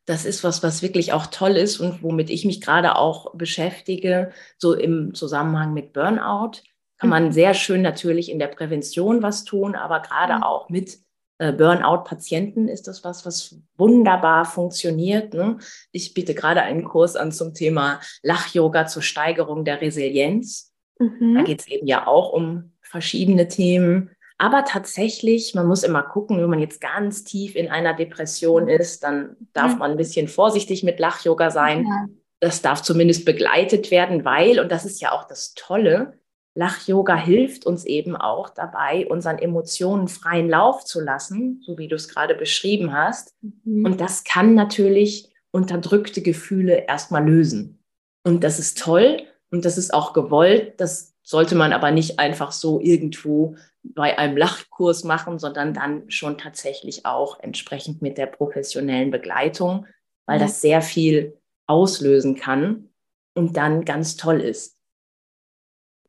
Das 0.06 0.25
ist 0.25 0.44
was, 0.44 0.62
was 0.62 0.82
wirklich 0.82 1.13
auch 1.13 1.28
toll 1.28 1.52
ist 1.52 1.80
und 1.80 2.04
womit 2.04 2.30
ich 2.30 2.44
mich 2.44 2.60
gerade 2.60 2.98
auch 2.98 3.34
beschäftige, 3.36 4.34
so 4.58 4.74
im 4.74 5.13
Zusammenhang 5.13 5.74
mit 5.74 5.94
Burnout. 5.94 6.62
Kann 6.98 7.10
man 7.10 7.28
mhm. 7.28 7.32
sehr 7.32 7.54
schön 7.54 7.82
natürlich 7.82 8.30
in 8.30 8.38
der 8.38 8.48
Prävention 8.48 9.24
was 9.24 9.46
tun, 9.46 9.75
aber 9.75 10.02
gerade 10.02 10.36
mhm. 10.36 10.44
auch 10.44 10.68
mit 10.68 11.00
äh, 11.38 11.54
Burnout-Patienten 11.54 12.68
ist 12.68 12.88
das 12.88 13.06
was, 13.06 13.25
was 13.25 13.56
wunderbar 13.78 14.44
funktioniert. 14.44 15.34
Ne? 15.34 15.58
Ich 15.94 16.13
biete 16.13 16.36
gerade 16.36 16.62
einen 16.62 16.84
Kurs 16.84 17.16
an 17.16 17.32
zum 17.32 17.54
Thema 17.54 18.02
Lach-Yoga 18.22 18.88
zur 18.88 19.02
Steigerung 19.02 19.63
der 19.63 19.80
Resilienz. 19.80 20.73
Mhm. 21.20 21.36
Da 21.36 21.44
geht 21.44 21.62
es 21.62 21.68
eben 21.68 21.88
ja 21.88 22.08
auch 22.08 22.32
um 22.32 22.72
verschiedene 22.82 23.48
Themen. 23.48 24.12
Aber 24.38 24.66
tatsächlich, 24.66 25.56
man 25.56 25.68
muss 25.68 25.84
immer 25.84 26.04
gucken, 26.04 26.42
wenn 26.42 26.50
man 26.50 26.60
jetzt 26.60 26.82
ganz 26.82 27.24
tief 27.24 27.56
in 27.56 27.70
einer 27.70 27.94
Depression 27.94 28.68
ist, 28.68 29.04
dann 29.04 29.38
darf 29.54 29.78
man 29.78 29.92
ein 29.92 29.98
bisschen 29.98 30.28
vorsichtig 30.28 30.84
mit 30.84 31.00
Lach-Yoga 31.00 31.50
sein. 31.50 31.86
Ja. 31.86 32.06
Das 32.40 32.62
darf 32.62 32.82
zumindest 32.82 33.26
begleitet 33.26 33.90
werden, 33.90 34.26
weil, 34.26 34.60
und 34.60 34.72
das 34.72 34.86
ist 34.86 35.02
ja 35.02 35.14
auch 35.14 35.24
das 35.24 35.54
Tolle, 35.54 36.20
Lach-Yoga 36.56 37.16
hilft 37.16 37.66
uns 37.66 37.86
eben 37.86 38.16
auch 38.16 38.50
dabei, 38.50 39.08
unseren 39.08 39.40
Emotionen 39.40 40.08
freien 40.08 40.50
Lauf 40.50 40.84
zu 40.84 41.00
lassen, 41.00 41.62
so 41.66 41.78
wie 41.78 41.88
du 41.88 41.96
es 41.96 42.10
gerade 42.10 42.36
beschrieben 42.36 42.94
hast. 42.94 43.34
Mhm. 43.42 43.86
Und 43.86 44.02
das 44.02 44.24
kann 44.24 44.54
natürlich 44.54 45.32
unterdrückte 45.52 46.22
Gefühle 46.22 46.86
erstmal 46.88 47.26
lösen. 47.26 47.80
Und 48.24 48.44
das 48.44 48.60
ist 48.60 48.78
toll 48.78 49.24
und 49.54 49.66
das 49.66 49.78
ist 49.78 49.94
auch 49.94 50.14
gewollt. 50.14 50.74
Das 50.82 51.14
sollte 51.22 51.54
man 51.54 51.74
aber 51.74 51.92
nicht 51.92 52.18
einfach 52.18 52.52
so 52.52 52.82
irgendwo 52.82 53.56
bei 53.84 54.18
einem 54.18 54.36
Lachkurs 54.36 55.04
machen, 55.04 55.38
sondern 55.38 55.76
dann 55.76 56.10
schon 56.10 56.40
tatsächlich 56.40 57.06
auch 57.06 57.40
entsprechend 57.40 58.02
mit 58.02 58.18
der 58.18 58.26
professionellen 58.26 59.12
Begleitung, 59.12 59.86
weil 60.26 60.40
das 60.40 60.60
sehr 60.60 60.82
viel 60.82 61.38
auslösen 61.68 62.36
kann 62.36 62.90
und 63.36 63.56
dann 63.56 63.86
ganz 63.86 64.18
toll 64.18 64.42
ist. 64.42 64.76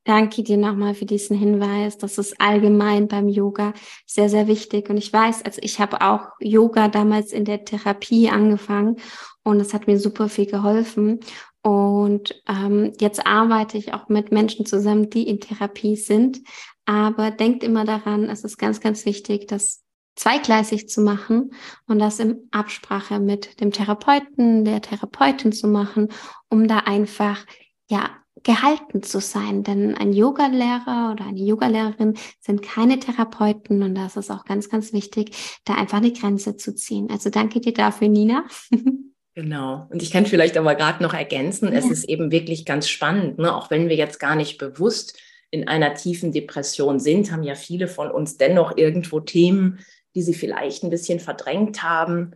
Danke 0.05 0.43
dir 0.43 0.57
nochmal 0.57 0.95
für 0.95 1.07
diesen 1.07 1.37
Hinweis. 1.37 1.99
Das 1.99 2.17
ist 2.17 2.41
allgemein 2.41 3.09
beim 3.09 3.29
Yoga 3.29 3.75
sehr, 4.07 4.31
sehr 4.31 4.49
wichtig. 4.49 4.89
Und 4.89 4.97
ich 4.97 5.13
weiß, 5.13 5.45
also 5.45 5.61
ich 5.63 5.81
habe 5.81 6.01
auch 6.01 6.29
Yoga 6.41 6.89
damals 6.89 7.33
in 7.33 7.45
der 7.45 7.65
Therapie 7.65 8.31
angefangen 8.31 8.97
und 9.43 9.61
es 9.61 9.75
hat 9.75 9.87
mir 9.87 9.99
super 9.99 10.31
viel 10.31 10.47
geholfen. 10.47 11.21
Und 11.64 12.42
ähm, 12.47 12.92
jetzt 13.00 13.26
arbeite 13.26 13.78
ich 13.78 13.94
auch 13.94 14.11
mit 14.11 14.30
Menschen 14.30 14.66
zusammen, 14.66 15.09
die 15.09 15.26
in 15.26 15.40
Therapie 15.40 15.97
sind. 15.97 16.42
Aber 16.85 17.30
denkt 17.30 17.64
immer 17.64 17.87
daran, 17.87 18.25
es 18.25 18.44
ist 18.44 18.59
ganz, 18.59 18.80
ganz 18.80 19.06
wichtig, 19.06 19.47
das 19.47 19.83
zweigleisig 20.14 20.90
zu 20.90 21.00
machen 21.00 21.54
und 21.87 21.99
das 22.00 22.21
in 22.21 22.49
Absprache 22.50 23.18
mit 23.18 23.61
dem 23.62 23.73
Therapeuten, 23.73 24.66
der 24.66 24.83
Therapeutin 24.83 25.52
zu 25.52 25.66
machen, 25.66 26.09
um 26.50 26.68
da 26.68 26.80
einfach, 26.80 27.47
ja, 27.88 28.11
gehalten 28.42 29.02
zu 29.02 29.21
sein. 29.21 29.62
Denn 29.62 29.97
ein 29.97 30.12
Yogalehrer 30.12 31.12
oder 31.12 31.25
eine 31.25 31.40
Yogalehrerin 31.40 32.12
sind 32.40 32.61
keine 32.61 32.99
Therapeuten 32.99 33.83
und 33.83 33.94
das 33.94 34.18
ist 34.18 34.30
auch 34.30 34.44
ganz, 34.44 34.68
ganz 34.68 34.92
wichtig, 34.92 35.35
da 35.64 35.76
einfach 35.76 35.97
eine 35.97 36.12
Grenze 36.12 36.59
zu 36.59 36.75
ziehen. 36.75 37.09
Also 37.11 37.30
danke 37.30 37.61
dir 37.61 37.73
dafür, 37.73 38.09
Nina. 38.09 38.44
Genau. 39.35 39.88
Und 39.91 40.00
ich 40.03 40.12
kann 40.12 40.26
vielleicht 40.26 40.57
aber 40.57 40.76
gerade 40.76 41.03
noch 41.03 41.12
ergänzen, 41.12 41.73
ja. 41.73 41.79
es 41.79 41.91
ist 41.91 42.05
eben 42.05 42.31
wirklich 42.31 42.64
ganz 42.64 42.88
spannend, 42.88 43.38
ne? 43.38 43.55
auch 43.55 43.71
wenn 43.71 43.88
wir 43.88 43.97
jetzt 43.97 44.21
gar 44.21 44.37
nicht 44.37 44.59
bewusst 44.59 45.19
in 45.50 45.67
einer 45.69 45.95
tiefen 45.95 46.33
Depression 46.33 47.00
sind, 47.00 47.33
haben 47.33 47.43
ja 47.43 47.55
viele 47.55 47.88
von 47.88 48.11
uns 48.11 48.37
dennoch 48.37 48.76
irgendwo 48.76 49.21
Themen, 49.21 49.81
die 50.14 50.23
sie 50.23 50.35
vielleicht 50.35 50.85
ein 50.85 50.91
bisschen 50.91 51.21
verdrängt 51.21 51.83
haben. 51.83 52.33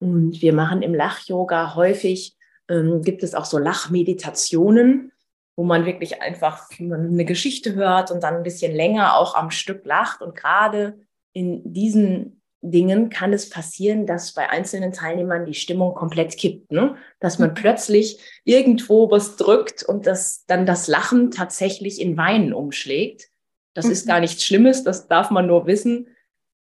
Und 0.00 0.42
wir 0.42 0.52
machen 0.52 0.82
im 0.82 0.94
Lach-Yoga 0.94 1.74
häufig, 1.74 2.36
ähm, 2.68 3.02
gibt 3.02 3.22
es 3.22 3.34
auch 3.34 3.44
so 3.44 3.58
Lachmeditationen, 3.58 5.12
wo 5.56 5.64
man 5.64 5.84
wirklich 5.84 6.22
einfach 6.22 6.68
eine 6.78 7.24
Geschichte 7.24 7.74
hört 7.74 8.10
und 8.10 8.22
dann 8.22 8.36
ein 8.36 8.42
bisschen 8.42 8.74
länger 8.74 9.16
auch 9.16 9.34
am 9.34 9.50
Stück 9.50 9.84
lacht. 9.84 10.22
Und 10.22 10.34
gerade 10.34 10.98
in 11.32 11.72
diesen 11.72 12.39
Dingen 12.62 13.08
kann 13.08 13.32
es 13.32 13.48
passieren, 13.48 14.06
dass 14.06 14.32
bei 14.32 14.50
einzelnen 14.50 14.92
Teilnehmern 14.92 15.46
die 15.46 15.54
Stimmung 15.54 15.94
komplett 15.94 16.36
kippt, 16.36 16.70
ne? 16.72 16.96
dass 17.18 17.38
man 17.38 17.50
mhm. 17.50 17.54
plötzlich 17.54 18.18
irgendwo 18.44 19.10
was 19.10 19.36
drückt 19.36 19.82
und 19.82 20.06
dass 20.06 20.44
dann 20.46 20.66
das 20.66 20.86
Lachen 20.86 21.30
tatsächlich 21.30 22.00
in 22.00 22.16
Weinen 22.16 22.52
umschlägt. 22.52 23.30
Das 23.72 23.86
mhm. 23.86 23.92
ist 23.92 24.06
gar 24.06 24.20
nichts 24.20 24.44
Schlimmes, 24.44 24.84
das 24.84 25.08
darf 25.08 25.30
man 25.30 25.46
nur 25.46 25.66
wissen, 25.66 26.08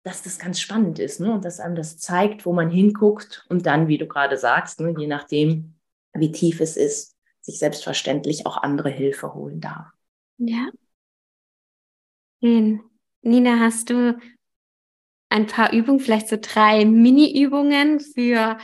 dass 0.03 0.23
das 0.23 0.39
ganz 0.39 0.61
spannend 0.61 0.99
ist 0.99 1.21
ne? 1.21 1.33
und 1.33 1.45
dass 1.45 1.61
einem 1.61 1.77
das 1.77 1.99
zeigt, 1.99 2.47
wo 2.47 2.53
man 2.53 2.71
hinguckt 2.71 3.45
und 3.51 3.67
dann, 3.67 3.87
wie 3.87 3.99
du 3.99 4.07
gerade 4.07 4.39
sagst, 4.39 4.81
ne? 4.81 4.95
je 4.97 5.07
nachdem, 5.07 5.75
wie 6.15 6.33
tief 6.33 6.61
es 6.61 6.77
ist, 6.77 7.17
sich 7.41 7.59
selbstverständlich 7.59 8.47
auch 8.47 8.57
andere 8.57 8.89
Hilfe 8.89 9.35
holen 9.35 9.61
darf. 9.61 9.89
Ja. 10.39 10.69
Nina, 12.41 13.61
hast 13.61 13.91
du 13.91 14.19
ein 15.33 15.47
paar 15.47 15.73
Übungen, 15.73 15.99
vielleicht 15.99 16.29
so 16.29 16.37
drei 16.41 16.85
Mini-Übungen 16.85 18.01
für 18.01 18.59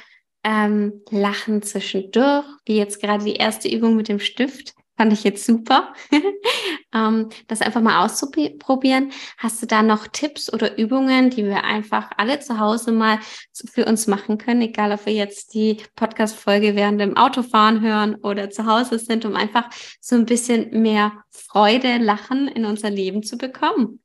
ähm, 0.44 1.02
Lachen 1.10 1.62
zwischendurch, 1.62 2.44
wie 2.66 2.76
jetzt 2.76 3.00
gerade 3.00 3.24
die 3.24 3.36
erste 3.36 3.68
Übung 3.68 3.96
mit 3.96 4.08
dem 4.08 4.20
Stift. 4.20 4.74
Fand 4.96 5.12
ich 5.12 5.22
jetzt 5.22 5.46
super, 5.46 5.94
ähm, 6.94 7.28
das 7.46 7.62
einfach 7.62 7.80
mal 7.80 8.04
auszuprobieren. 8.04 9.12
Hast 9.38 9.62
du 9.62 9.66
da 9.66 9.82
noch 9.82 10.08
Tipps 10.08 10.52
oder 10.52 10.76
Übungen, 10.76 11.30
die 11.30 11.44
wir 11.44 11.64
einfach 11.64 12.10
alle 12.16 12.40
zu 12.40 12.58
Hause 12.58 12.90
mal 12.90 13.20
für 13.52 13.86
uns 13.86 14.08
machen 14.08 14.38
können, 14.38 14.60
egal 14.60 14.92
ob 14.92 15.06
wir 15.06 15.12
jetzt 15.12 15.54
die 15.54 15.78
Podcast-Folge 15.94 16.74
während 16.74 17.00
dem 17.00 17.16
Autofahren 17.16 17.80
hören 17.80 18.16
oder 18.16 18.50
zu 18.50 18.66
Hause 18.66 18.98
sind, 18.98 19.24
um 19.24 19.36
einfach 19.36 19.70
so 20.00 20.16
ein 20.16 20.26
bisschen 20.26 20.82
mehr 20.82 21.12
Freude, 21.30 21.98
Lachen 21.98 22.48
in 22.48 22.64
unser 22.64 22.90
Leben 22.90 23.22
zu 23.22 23.38
bekommen? 23.38 24.00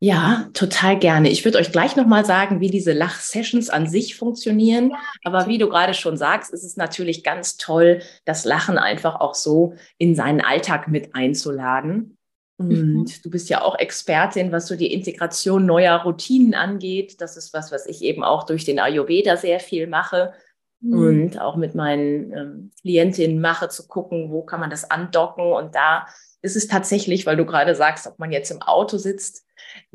Ja, 0.00 0.48
total 0.52 0.96
gerne. 0.96 1.28
Ich 1.28 1.44
würde 1.44 1.58
euch 1.58 1.72
gleich 1.72 1.96
nochmal 1.96 2.24
sagen, 2.24 2.60
wie 2.60 2.70
diese 2.70 2.92
Lach-Sessions 2.92 3.68
an 3.68 3.88
sich 3.88 4.14
funktionieren. 4.14 4.92
Aber 5.24 5.48
wie 5.48 5.58
du 5.58 5.68
gerade 5.68 5.92
schon 5.92 6.16
sagst, 6.16 6.52
ist 6.52 6.62
es 6.62 6.76
natürlich 6.76 7.24
ganz 7.24 7.56
toll, 7.56 8.00
das 8.24 8.44
Lachen 8.44 8.78
einfach 8.78 9.16
auch 9.16 9.34
so 9.34 9.74
in 9.96 10.14
seinen 10.14 10.40
Alltag 10.40 10.86
mit 10.86 11.16
einzuladen. 11.16 12.16
Und 12.58 12.68
mhm. 12.68 13.06
du 13.22 13.30
bist 13.30 13.48
ja 13.48 13.62
auch 13.62 13.76
Expertin, 13.76 14.52
was 14.52 14.68
so 14.68 14.76
die 14.76 14.92
Integration 14.92 15.66
neuer 15.66 15.96
Routinen 16.02 16.54
angeht. 16.54 17.20
Das 17.20 17.36
ist 17.36 17.52
was, 17.52 17.72
was 17.72 17.86
ich 17.86 18.02
eben 18.02 18.22
auch 18.22 18.44
durch 18.44 18.64
den 18.64 18.78
Ayurveda 18.78 19.36
sehr 19.36 19.58
viel 19.58 19.88
mache 19.88 20.32
mhm. 20.80 20.98
und 20.98 21.40
auch 21.40 21.56
mit 21.56 21.74
meinen 21.74 22.32
ähm, 22.32 22.70
Klientinnen 22.82 23.40
mache, 23.40 23.68
zu 23.68 23.88
gucken, 23.88 24.30
wo 24.30 24.42
kann 24.42 24.60
man 24.60 24.70
das 24.70 24.88
andocken. 24.90 25.52
Und 25.52 25.74
da 25.74 26.06
ist 26.40 26.56
es 26.56 26.68
tatsächlich, 26.68 27.26
weil 27.26 27.36
du 27.36 27.46
gerade 27.46 27.74
sagst, 27.74 28.06
ob 28.06 28.18
man 28.20 28.30
jetzt 28.30 28.50
im 28.50 28.62
Auto 28.62 28.96
sitzt, 28.96 29.44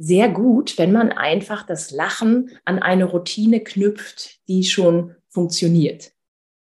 sehr 0.04 0.28
gut, 0.28 0.78
wenn 0.78 0.92
man 0.92 1.14
einfach 1.14 1.66
das 1.66 1.92
Lachen 1.92 2.52
an 2.66 2.80
eine 2.80 3.06
Routine 3.06 3.62
knüpft, 3.62 4.48
die 4.50 4.66
schon 4.66 5.16
funktioniert. 5.30 6.12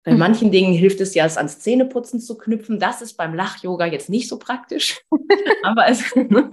Bei 0.03 0.13
mhm. 0.13 0.19
manchen 0.19 0.51
Dingen 0.51 0.75
hilft 0.75 1.01
es 1.01 1.15
ja, 1.15 1.25
es 1.25 1.37
ans 1.37 1.61
Zähneputzen 1.61 2.19
zu 2.19 2.37
knüpfen. 2.37 2.81
Das 2.81 3.01
ist 3.01 3.17
beim 3.17 3.35
Lach-Yoga 3.35 3.87
jetzt 3.87 4.11
nicht 4.11 4.29
so 4.29 4.41
praktisch. 4.41 5.03
Aber 5.63 5.87
es 5.87 6.03
also, 6.17 6.29
kommt 6.35 6.51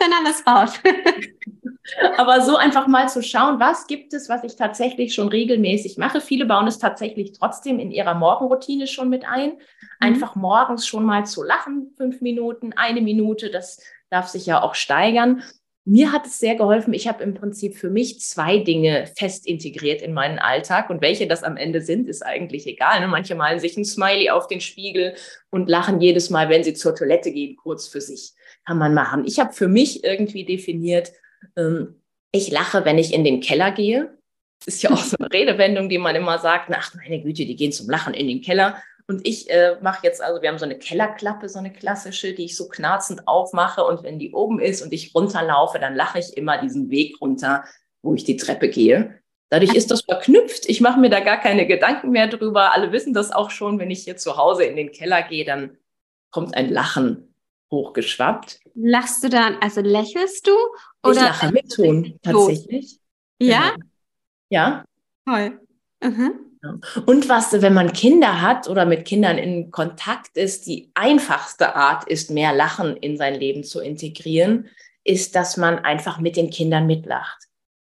dann 0.00 0.12
alles 0.20 0.46
raus. 0.46 0.78
Aber 2.18 2.42
so 2.42 2.56
einfach 2.56 2.86
mal 2.86 3.08
zu 3.08 3.22
schauen, 3.22 3.58
was 3.58 3.86
gibt 3.86 4.12
es, 4.12 4.28
was 4.28 4.44
ich 4.44 4.56
tatsächlich 4.56 5.14
schon 5.14 5.28
regelmäßig 5.28 5.96
mache. 5.96 6.20
Viele 6.20 6.44
bauen 6.44 6.66
es 6.66 6.78
tatsächlich 6.78 7.32
trotzdem 7.32 7.78
in 7.78 7.90
ihrer 7.90 8.14
Morgenroutine 8.14 8.86
schon 8.86 9.08
mit 9.08 9.24
ein. 9.26 9.50
Mhm. 9.50 9.58
Einfach 10.00 10.34
morgens 10.34 10.86
schon 10.86 11.04
mal 11.04 11.24
zu 11.24 11.42
lachen, 11.42 11.94
fünf 11.96 12.20
Minuten, 12.20 12.74
eine 12.74 13.00
Minute, 13.00 13.50
das 13.50 13.80
darf 14.14 14.28
sich 14.28 14.46
ja 14.46 14.62
auch 14.62 14.74
steigern. 14.74 15.42
Mir 15.86 16.12
hat 16.12 16.24
es 16.24 16.38
sehr 16.38 16.54
geholfen. 16.54 16.94
Ich 16.94 17.08
habe 17.08 17.22
im 17.22 17.34
Prinzip 17.34 17.76
für 17.76 17.90
mich 17.90 18.20
zwei 18.20 18.58
Dinge 18.58 19.06
fest 19.18 19.46
integriert 19.46 20.00
in 20.00 20.14
meinen 20.14 20.38
Alltag. 20.38 20.88
Und 20.88 21.02
welche 21.02 21.26
das 21.26 21.42
am 21.42 21.58
Ende 21.58 21.82
sind, 21.82 22.08
ist 22.08 22.24
eigentlich 22.24 22.66
egal. 22.66 23.00
Ne? 23.00 23.08
Manche 23.08 23.34
malen 23.34 23.60
sich 23.60 23.76
ein 23.76 23.84
Smiley 23.84 24.30
auf 24.30 24.46
den 24.46 24.62
Spiegel 24.62 25.14
und 25.50 25.68
lachen 25.68 26.00
jedes 26.00 26.30
Mal, 26.30 26.48
wenn 26.48 26.64
sie 26.64 26.72
zur 26.72 26.94
Toilette 26.94 27.32
gehen, 27.32 27.56
kurz 27.56 27.86
für 27.86 28.00
sich. 28.00 28.32
Kann 28.66 28.78
man 28.78 28.94
machen. 28.94 29.26
Ich 29.26 29.38
habe 29.38 29.52
für 29.52 29.68
mich 29.68 30.04
irgendwie 30.04 30.46
definiert, 30.46 31.12
ähm, 31.56 32.00
ich 32.32 32.50
lache, 32.50 32.86
wenn 32.86 32.96
ich 32.96 33.12
in 33.12 33.24
den 33.24 33.40
Keller 33.40 33.70
gehe. 33.70 34.16
Das 34.64 34.76
ist 34.76 34.82
ja 34.82 34.90
auch 34.90 35.04
so 35.04 35.16
eine 35.18 35.30
Redewendung, 35.30 35.90
die 35.90 35.98
man 35.98 36.16
immer 36.16 36.38
sagt, 36.38 36.70
ach 36.72 36.94
meine 36.94 37.20
Güte, 37.20 37.44
die 37.44 37.56
gehen 37.56 37.72
zum 37.72 37.90
Lachen 37.90 38.14
in 38.14 38.26
den 38.26 38.40
Keller. 38.40 38.82
Und 39.06 39.26
ich 39.26 39.50
äh, 39.50 39.76
mache 39.82 40.06
jetzt, 40.06 40.22
also 40.22 40.40
wir 40.40 40.48
haben 40.48 40.58
so 40.58 40.64
eine 40.64 40.78
Kellerklappe, 40.78 41.48
so 41.48 41.58
eine 41.58 41.72
klassische, 41.72 42.32
die 42.32 42.46
ich 42.46 42.56
so 42.56 42.68
knarzend 42.68 43.28
aufmache. 43.28 43.84
Und 43.84 44.02
wenn 44.02 44.18
die 44.18 44.32
oben 44.32 44.60
ist 44.60 44.82
und 44.82 44.92
ich 44.92 45.14
runterlaufe, 45.14 45.78
dann 45.78 45.94
lache 45.94 46.18
ich 46.18 46.36
immer 46.36 46.58
diesen 46.58 46.90
Weg 46.90 47.20
runter, 47.20 47.64
wo 48.02 48.14
ich 48.14 48.24
die 48.24 48.36
Treppe 48.36 48.68
gehe. 48.68 49.20
Dadurch 49.50 49.74
ist 49.74 49.90
das 49.90 50.02
verknüpft. 50.02 50.68
Ich 50.68 50.80
mache 50.80 50.98
mir 50.98 51.10
da 51.10 51.20
gar 51.20 51.38
keine 51.38 51.66
Gedanken 51.66 52.10
mehr 52.10 52.28
drüber. 52.28 52.72
Alle 52.72 52.92
wissen 52.92 53.12
das 53.12 53.30
auch 53.30 53.50
schon. 53.50 53.78
Wenn 53.78 53.90
ich 53.90 54.04
hier 54.04 54.16
zu 54.16 54.38
Hause 54.38 54.64
in 54.64 54.74
den 54.74 54.90
Keller 54.90 55.22
gehe, 55.22 55.44
dann 55.44 55.76
kommt 56.30 56.56
ein 56.56 56.70
Lachen 56.70 57.34
hochgeschwappt. 57.70 58.60
Lachst 58.74 59.22
du 59.22 59.28
dann, 59.28 59.56
also 59.60 59.80
lächelst 59.80 60.46
du? 60.46 60.52
Oder 61.02 61.12
ich 61.12 61.20
lache 61.20 61.52
mit 61.52 61.70
Ton, 61.70 62.18
tatsächlich. 62.22 62.98
Ja? 63.38 63.72
Genau. 63.74 63.86
Ja. 64.48 64.84
Toll. 65.26 65.60
Mhm. 66.02 66.43
Und 67.06 67.28
was, 67.28 67.52
wenn 67.60 67.74
man 67.74 67.92
Kinder 67.92 68.40
hat 68.40 68.68
oder 68.68 68.84
mit 68.86 69.04
Kindern 69.04 69.38
in 69.38 69.70
Kontakt 69.70 70.36
ist, 70.36 70.66
die 70.66 70.90
einfachste 70.94 71.74
Art 71.74 72.08
ist, 72.08 72.30
mehr 72.30 72.52
Lachen 72.52 72.96
in 72.96 73.16
sein 73.16 73.34
Leben 73.34 73.64
zu 73.64 73.80
integrieren, 73.80 74.68
ist, 75.04 75.34
dass 75.34 75.56
man 75.56 75.78
einfach 75.78 76.18
mit 76.18 76.36
den 76.36 76.50
Kindern 76.50 76.86
mitlacht. 76.86 77.44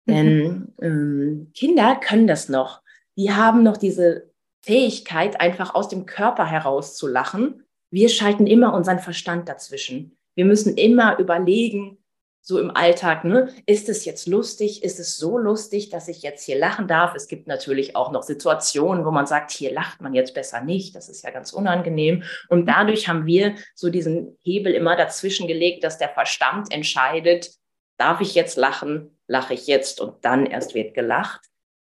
Mhm. 0.06 0.14
Denn 0.14 0.74
ähm, 0.82 1.50
Kinder 1.54 1.96
können 1.96 2.26
das 2.26 2.48
noch. 2.48 2.82
Die 3.16 3.32
haben 3.32 3.62
noch 3.62 3.76
diese 3.76 4.30
Fähigkeit, 4.62 5.40
einfach 5.40 5.74
aus 5.74 5.88
dem 5.88 6.06
Körper 6.06 6.46
heraus 6.46 6.96
zu 6.96 7.06
lachen. 7.06 7.64
Wir 7.90 8.08
schalten 8.08 8.46
immer 8.46 8.74
unseren 8.74 8.98
Verstand 8.98 9.48
dazwischen. 9.48 10.16
Wir 10.34 10.44
müssen 10.44 10.76
immer 10.76 11.18
überlegen, 11.18 11.98
so 12.42 12.58
im 12.58 12.74
Alltag, 12.74 13.24
ne? 13.24 13.54
Ist 13.66 13.88
es 13.88 14.04
jetzt 14.04 14.26
lustig? 14.26 14.82
Ist 14.82 14.98
es 14.98 15.16
so 15.16 15.38
lustig, 15.38 15.90
dass 15.90 16.08
ich 16.08 16.22
jetzt 16.22 16.44
hier 16.44 16.58
lachen 16.58 16.88
darf? 16.88 17.14
Es 17.14 17.28
gibt 17.28 17.46
natürlich 17.46 17.96
auch 17.96 18.10
noch 18.12 18.22
Situationen, 18.22 19.04
wo 19.04 19.10
man 19.10 19.26
sagt, 19.26 19.50
hier 19.50 19.72
lacht 19.72 20.00
man 20.00 20.14
jetzt 20.14 20.34
besser 20.34 20.62
nicht. 20.62 20.94
Das 20.96 21.08
ist 21.08 21.22
ja 21.22 21.30
ganz 21.30 21.52
unangenehm. 21.52 22.22
Und 22.48 22.66
dadurch 22.66 23.08
haben 23.08 23.26
wir 23.26 23.56
so 23.74 23.90
diesen 23.90 24.38
Hebel 24.42 24.72
immer 24.72 24.96
dazwischen 24.96 25.46
gelegt, 25.46 25.84
dass 25.84 25.98
der 25.98 26.08
Verstand 26.08 26.72
entscheidet, 26.72 27.50
darf 27.98 28.20
ich 28.20 28.34
jetzt 28.34 28.56
lachen? 28.56 29.18
Lache 29.26 29.54
ich 29.54 29.66
jetzt? 29.66 30.00
Und 30.00 30.24
dann 30.24 30.46
erst 30.46 30.74
wird 30.74 30.94
gelacht. 30.94 31.42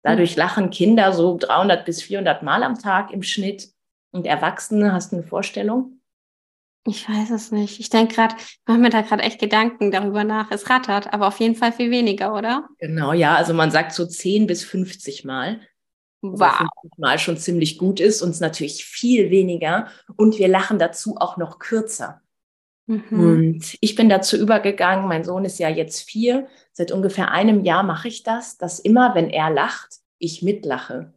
Dadurch 0.02 0.36
lachen 0.36 0.70
Kinder 0.70 1.12
so 1.12 1.36
300 1.36 1.84
bis 1.84 2.00
400 2.02 2.44
Mal 2.44 2.62
am 2.62 2.78
Tag 2.78 3.12
im 3.12 3.24
Schnitt. 3.24 3.68
Und 4.12 4.24
Erwachsene, 4.24 4.92
hast 4.92 5.10
du 5.10 5.16
eine 5.16 5.26
Vorstellung? 5.26 6.00
Ich 6.86 7.08
weiß 7.08 7.30
es 7.30 7.50
nicht. 7.50 7.80
Ich 7.80 7.90
denke 7.90 8.14
gerade, 8.14 8.36
ich 8.38 8.60
mache 8.66 8.78
mir 8.78 8.90
da 8.90 9.02
gerade 9.02 9.22
echt 9.22 9.40
Gedanken 9.40 9.90
darüber 9.90 10.24
nach. 10.24 10.50
Es 10.50 10.70
rattert, 10.70 11.12
aber 11.12 11.26
auf 11.28 11.40
jeden 11.40 11.56
Fall 11.56 11.72
viel 11.72 11.90
weniger, 11.90 12.34
oder? 12.34 12.68
Genau, 12.78 13.12
ja. 13.12 13.34
Also 13.34 13.54
man 13.54 13.70
sagt 13.70 13.92
so 13.92 14.06
10 14.06 14.46
bis 14.46 14.64
50 14.64 15.24
Mal. 15.24 15.60
Wow. 16.22 16.42
Also 16.42 16.66
50 16.82 16.98
Mal 16.98 17.18
schon 17.18 17.36
ziemlich 17.36 17.78
gut 17.78 17.98
ist, 17.98 18.22
uns 18.22 18.40
natürlich 18.40 18.84
viel 18.84 19.30
weniger. 19.30 19.88
Und 20.16 20.38
wir 20.38 20.48
lachen 20.48 20.78
dazu 20.78 21.16
auch 21.16 21.36
noch 21.36 21.58
kürzer. 21.58 22.22
Mhm. 22.86 23.02
Und 23.10 23.76
ich 23.80 23.96
bin 23.96 24.08
dazu 24.08 24.36
übergegangen, 24.36 25.08
mein 25.08 25.24
Sohn 25.24 25.44
ist 25.44 25.58
ja 25.58 25.68
jetzt 25.68 26.08
vier, 26.08 26.46
seit 26.72 26.92
ungefähr 26.92 27.32
einem 27.32 27.64
Jahr 27.64 27.82
mache 27.82 28.08
ich 28.08 28.22
das, 28.22 28.58
dass 28.58 28.78
immer, 28.78 29.14
wenn 29.14 29.28
er 29.28 29.50
lacht, 29.50 29.96
ich 30.18 30.42
mitlache. 30.42 31.12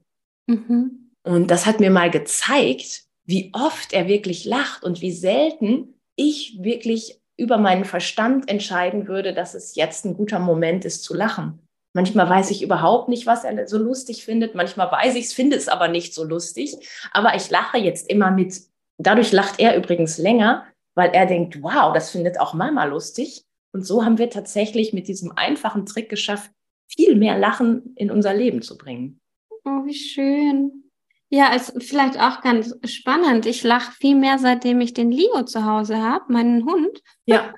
Mhm. 0.47 1.11
Und 1.23 1.51
das 1.51 1.67
hat 1.67 1.79
mir 1.79 1.91
mal 1.91 2.09
gezeigt, 2.09 3.03
wie 3.29 3.51
oft 3.53 3.93
er 3.93 4.07
wirklich 4.07 4.43
lacht 4.45 4.83
und 4.83 5.01
wie 5.01 5.11
selten 5.11 5.93
ich 6.15 6.57
wirklich 6.63 7.21
über 7.37 7.59
meinen 7.59 7.85
Verstand 7.85 8.49
entscheiden 8.49 9.07
würde, 9.07 9.33
dass 9.35 9.53
es 9.53 9.75
jetzt 9.75 10.03
ein 10.03 10.15
guter 10.15 10.39
Moment 10.39 10.83
ist 10.83 11.03
zu 11.03 11.13
lachen. 11.13 11.59
Manchmal 11.93 12.27
weiß 12.27 12.49
ich 12.49 12.63
überhaupt 12.63 13.07
nicht, 13.07 13.27
was 13.27 13.43
er 13.43 13.67
so 13.67 13.77
lustig 13.77 14.25
findet. 14.25 14.55
Manchmal 14.55 14.91
weiß 14.91 15.13
ich 15.15 15.25
es, 15.25 15.33
finde 15.33 15.57
es 15.57 15.67
aber 15.67 15.89
nicht 15.89 16.15
so 16.15 16.23
lustig. 16.23 16.75
Aber 17.11 17.35
ich 17.35 17.51
lache 17.51 17.77
jetzt 17.77 18.09
immer 18.09 18.31
mit. 18.31 18.61
Dadurch 18.97 19.31
lacht 19.31 19.59
er 19.59 19.77
übrigens 19.77 20.17
länger, 20.17 20.65
weil 20.95 21.11
er 21.11 21.27
denkt, 21.27 21.61
wow, 21.61 21.93
das 21.93 22.09
findet 22.09 22.39
auch 22.39 22.55
Mama 22.55 22.85
lustig. 22.85 23.43
Und 23.73 23.85
so 23.85 24.03
haben 24.03 24.17
wir 24.17 24.31
tatsächlich 24.31 24.91
mit 24.91 25.07
diesem 25.07 25.31
einfachen 25.35 25.85
Trick 25.85 26.09
geschafft, 26.09 26.49
viel 26.91 27.15
mehr 27.15 27.37
Lachen 27.37 27.93
in 27.95 28.09
unser 28.09 28.33
Leben 28.33 28.63
zu 28.63 28.75
bringen. 28.75 29.19
Oh, 29.65 29.85
wie 29.85 29.93
schön. 29.93 30.88
Ja, 31.29 31.53
ist 31.53 31.73
vielleicht 31.83 32.19
auch 32.19 32.41
ganz 32.41 32.75
spannend. 32.85 33.45
Ich 33.45 33.63
lache 33.63 33.91
viel 33.91 34.15
mehr, 34.15 34.39
seitdem 34.39 34.81
ich 34.81 34.93
den 34.93 35.11
Leo 35.11 35.43
zu 35.43 35.63
Hause 35.63 36.01
habe, 36.01 36.33
meinen 36.33 36.65
Hund. 36.65 37.01
Ja, 37.25 37.53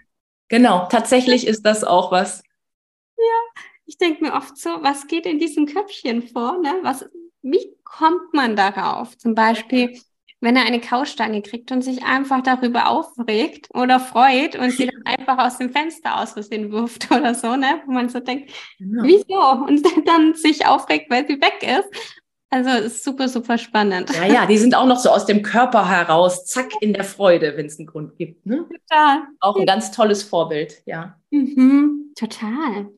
genau. 0.50 0.88
Tatsächlich 0.90 1.48
ist 1.48 1.66
das 1.66 1.86
auch 1.86 2.12
was. 2.12 2.44
Ja, 3.18 3.64
ich 3.86 3.98
denke 3.98 4.26
mir 4.26 4.34
oft 4.34 4.58
so, 4.58 4.70
was 4.82 5.08
geht 5.08 5.26
in 5.26 5.40
diesem 5.40 5.68
Köpfchen 5.68 6.28
vor? 6.28 6.58
Ne? 6.58 6.80
Was, 6.82 7.06
wie 7.42 7.76
kommt 7.86 8.34
man 8.34 8.58
darauf? 8.58 9.18
Zum 9.18 9.36
Beispiel, 9.36 9.98
wenn 10.42 10.56
er 10.56 10.66
eine 10.66 10.82
Kaustange 10.82 11.42
kriegt 11.42 11.72
und 11.72 11.82
sich 11.84 12.04
einfach 12.04 12.42
darüber 12.42 12.90
aufregt 12.90 13.70
oder 13.74 14.00
freut 14.00 14.56
und 14.56 14.72
sie 14.72 14.88
dann 14.88 15.04
einfach 15.06 15.38
aus 15.38 15.60
dem 15.60 15.72
Fenster 15.72 16.20
aus 16.20 16.34
Versehen 16.34 16.72
wirft 16.72 17.10
oder 17.12 17.36
so, 17.36 17.56
ne? 17.56 17.82
wo 17.86 17.94
man 17.94 18.10
so 18.10 18.20
denkt, 18.20 18.52
genau. 18.80 19.04
wieso? 19.04 19.40
Und 19.66 19.86
dann 20.08 20.34
sich 20.34 20.66
aufregt, 20.66 21.10
weil 21.10 21.28
sie 21.28 21.40
weg 21.40 21.62
ist. 21.62 22.21
Also 22.54 22.70
ist 22.70 23.06
super, 23.06 23.30
super 23.30 23.58
spannend. 23.58 24.14
Ja, 24.14 24.26
ja, 24.26 24.46
die 24.46 24.58
sind 24.58 24.76
auch 24.76 24.86
noch 24.86 25.00
so 25.00 25.10
aus 25.10 25.26
dem 25.26 25.42
Körper 25.42 25.88
heraus, 25.88 26.46
zack, 26.46 26.70
in 26.82 26.94
der 26.94 27.06
Freude, 27.06 27.56
wenn 27.56 27.68
es 27.68 27.80
einen 27.80 27.88
Grund 27.88 28.18
gibt. 28.18 28.46
Ne? 28.46 28.68
Total. 28.90 29.20
Auch 29.40 29.56
ein 29.56 29.66
ganz 29.66 29.92
tolles 29.92 30.22
Vorbild, 30.22 30.84
ja. 30.86 31.18
Mhm, 31.30 32.12
total. 32.14 32.90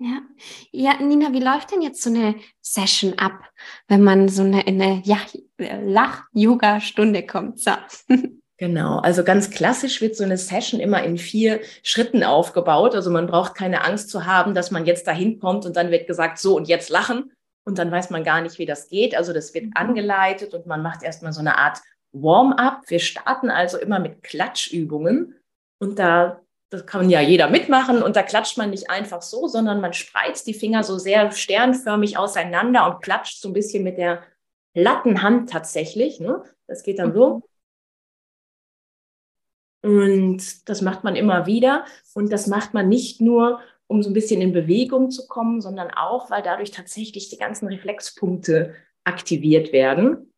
Ja. 0.00 0.20
ja, 0.70 0.94
Nina, 1.00 1.32
wie 1.32 1.40
läuft 1.40 1.72
denn 1.72 1.82
jetzt 1.82 2.02
so 2.02 2.10
eine 2.10 2.36
Session 2.60 3.18
ab, 3.18 3.40
wenn 3.88 4.02
man 4.02 4.28
so 4.28 4.42
eine, 4.42 4.66
eine 4.66 5.02
ja, 5.04 5.18
Lach-Yoga-Stunde 5.58 7.24
kommt? 7.24 7.60
So. 7.60 7.72
Genau, 8.60 8.98
also 8.98 9.22
ganz 9.22 9.50
klassisch 9.50 10.00
wird 10.00 10.16
so 10.16 10.24
eine 10.24 10.36
Session 10.36 10.80
immer 10.80 11.04
in 11.04 11.16
vier 11.16 11.60
Schritten 11.84 12.24
aufgebaut. 12.24 12.96
Also 12.96 13.08
man 13.08 13.28
braucht 13.28 13.54
keine 13.54 13.84
Angst 13.84 14.10
zu 14.10 14.26
haben, 14.26 14.52
dass 14.52 14.72
man 14.72 14.84
jetzt 14.84 15.06
dahin 15.06 15.38
kommt 15.38 15.64
und 15.64 15.76
dann 15.76 15.92
wird 15.92 16.08
gesagt, 16.08 16.40
so 16.40 16.56
und 16.56 16.66
jetzt 16.66 16.90
lachen, 16.90 17.30
und 17.68 17.76
dann 17.76 17.92
weiß 17.92 18.08
man 18.08 18.24
gar 18.24 18.40
nicht, 18.40 18.58
wie 18.58 18.64
das 18.64 18.88
geht. 18.88 19.14
Also 19.14 19.34
das 19.34 19.52
wird 19.52 19.66
mhm. 19.66 19.72
angeleitet 19.74 20.54
und 20.54 20.64
man 20.64 20.82
macht 20.82 21.02
erstmal 21.02 21.34
so 21.34 21.40
eine 21.40 21.58
Art 21.58 21.78
Warm-up. 22.12 22.80
Wir 22.86 22.98
starten 22.98 23.50
also 23.50 23.76
immer 23.76 23.98
mit 23.98 24.22
Klatschübungen 24.22 25.34
und 25.78 25.98
da 25.98 26.40
das 26.70 26.86
kann 26.86 27.10
ja 27.10 27.20
jeder 27.20 27.48
mitmachen 27.48 28.02
und 28.02 28.16
da 28.16 28.22
klatscht 28.22 28.56
man 28.56 28.70
nicht 28.70 28.90
einfach 28.90 29.22
so, 29.22 29.48
sondern 29.48 29.80
man 29.82 29.92
spreizt 29.92 30.46
die 30.46 30.54
Finger 30.54 30.82
so 30.82 30.98
sehr 30.98 31.30
sternförmig 31.30 32.16
auseinander 32.18 32.86
und 32.86 33.02
klatscht 33.02 33.40
so 33.40 33.48
ein 33.48 33.54
bisschen 33.54 33.84
mit 33.84 33.98
der 33.98 34.22
platten 34.74 35.22
Hand 35.22 35.50
tatsächlich. 35.50 36.20
Ne? 36.20 36.42
Das 36.66 36.82
geht 36.82 36.98
dann 36.98 37.14
so. 37.14 37.42
Und 39.82 40.68
das 40.68 40.82
macht 40.82 41.04
man 41.04 41.16
immer 41.16 41.46
wieder. 41.46 41.84
Und 42.14 42.32
das 42.32 42.46
macht 42.46 42.74
man 42.74 42.88
nicht 42.88 43.20
nur, 43.20 43.60
um 43.88 44.02
so 44.02 44.10
ein 44.10 44.14
bisschen 44.14 44.40
in 44.40 44.52
Bewegung 44.52 45.10
zu 45.10 45.26
kommen, 45.26 45.60
sondern 45.60 45.90
auch, 45.90 46.30
weil 46.30 46.42
dadurch 46.42 46.70
tatsächlich 46.70 47.28
die 47.30 47.38
ganzen 47.38 47.66
Reflexpunkte 47.66 48.74
aktiviert 49.04 49.72
werden. 49.72 50.32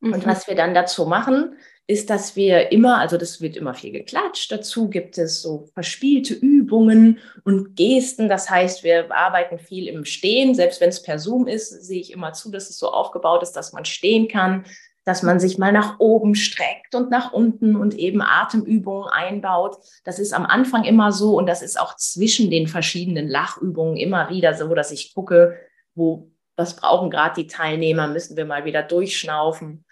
Mhm. 0.00 0.14
Und 0.14 0.26
was 0.26 0.48
wir 0.48 0.54
dann 0.54 0.74
dazu 0.74 1.04
machen, 1.04 1.56
ist, 1.86 2.08
dass 2.08 2.34
wir 2.34 2.72
immer, 2.72 2.98
also 2.98 3.18
das 3.18 3.42
wird 3.42 3.56
immer 3.56 3.74
viel 3.74 3.92
geklatscht. 3.92 4.50
Dazu 4.50 4.88
gibt 4.88 5.18
es 5.18 5.42
so 5.42 5.66
verspielte 5.74 6.32
Übungen 6.32 7.18
und 7.44 7.76
Gesten. 7.76 8.28
Das 8.28 8.48
heißt, 8.48 8.84
wir 8.84 9.14
arbeiten 9.14 9.58
viel 9.58 9.88
im 9.88 10.06
Stehen. 10.06 10.54
Selbst 10.54 10.80
wenn 10.80 10.88
es 10.88 11.02
per 11.02 11.18
Zoom 11.18 11.46
ist, 11.46 11.68
sehe 11.68 12.00
ich 12.00 12.12
immer 12.12 12.32
zu, 12.32 12.50
dass 12.50 12.70
es 12.70 12.78
so 12.78 12.90
aufgebaut 12.90 13.42
ist, 13.42 13.52
dass 13.52 13.74
man 13.74 13.84
stehen 13.84 14.28
kann, 14.28 14.64
dass 15.04 15.22
man 15.22 15.38
sich 15.38 15.58
mal 15.58 15.72
nach 15.72 15.98
oben 16.00 16.34
streckt 16.34 16.94
und 16.94 17.10
nach 17.10 17.32
unten 17.32 17.76
und 17.76 17.94
eben 17.94 18.22
Atemübungen 18.22 19.08
einbaut. 19.08 19.76
Das 20.04 20.18
ist 20.18 20.32
am 20.32 20.46
Anfang 20.46 20.84
immer 20.84 21.12
so 21.12 21.36
und 21.36 21.46
das 21.46 21.62
ist 21.62 21.78
auch 21.78 21.96
zwischen 21.96 22.50
den 22.50 22.66
verschiedenen 22.66 23.28
Lachübungen 23.28 23.96
immer 23.96 24.30
wieder 24.30 24.54
so, 24.54 24.74
dass 24.74 24.90
ich 24.90 25.14
gucke, 25.14 25.56
wo, 25.94 26.30
was 26.56 26.76
brauchen 26.76 27.10
gerade 27.10 27.42
die 27.42 27.46
Teilnehmer, 27.46 28.08
müssen 28.08 28.36
wir 28.36 28.46
mal 28.46 28.64
wieder 28.64 28.82
durchschnaufen. 28.82 29.84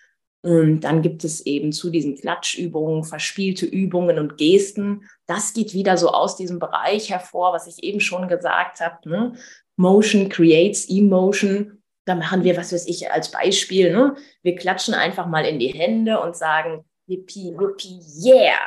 Und 0.45 0.81
dann 0.81 1.03
gibt 1.03 1.23
es 1.23 1.47
eben 1.47 1.73
zu 1.73 1.91
diesen 1.91 2.17
Klatschübungen, 2.17 3.05
verspielte 3.05 3.65
Übungen 3.65 4.19
und 4.19 4.39
Gesten. 4.39 5.09
Das 5.27 5.53
geht 5.53 5.73
wieder 5.73 5.97
so 5.97 6.09
aus 6.09 6.37
diesem 6.37 6.59
Bereich 6.59 7.11
hervor, 7.11 7.53
was 7.53 7.69
ich 7.69 7.85
eben 7.85 8.01
schon 8.01 8.27
gesagt 8.27 8.81
habe. 8.81 9.09
Ne? 9.09 9.33
Motion 9.77 10.29
creates 10.29 10.89
emotion. 10.89 11.82
Da 12.05 12.15
machen 12.15 12.43
wir, 12.43 12.57
was 12.57 12.73
weiß 12.73 12.87
ich, 12.87 13.11
als 13.11 13.31
Beispiel. 13.31 13.93
Ne? 13.93 14.17
Wir 14.43 14.57
klatschen 14.57 14.95
einfach 14.95 15.27
mal 15.27 15.45
in 15.45 15.59
die 15.59 15.69
Hände 15.69 16.21
und 16.21 16.37
sagen, 16.37 16.85
yippie, 17.07 17.55
yippie, 17.59 18.01
yeah. 18.25 18.59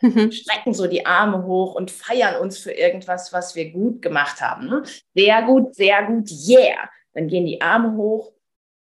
Mhm. 0.00 0.32
Strecken 0.32 0.74
so 0.74 0.86
die 0.86 1.06
Arme 1.06 1.44
hoch 1.44 1.74
und 1.74 1.90
feiern 1.90 2.40
uns 2.40 2.58
für 2.58 2.72
irgendwas, 2.72 3.32
was 3.32 3.54
wir 3.54 3.70
gut 3.70 4.02
gemacht 4.02 4.40
haben. 4.40 4.68
Ne? 4.68 4.82
Sehr 5.14 5.42
gut, 5.42 5.74
sehr 5.74 6.04
gut, 6.04 6.30
yeah. 6.48 6.90
Dann 7.12 7.28
gehen 7.28 7.46
die 7.46 7.60
Arme 7.60 7.96
hoch 7.96 8.32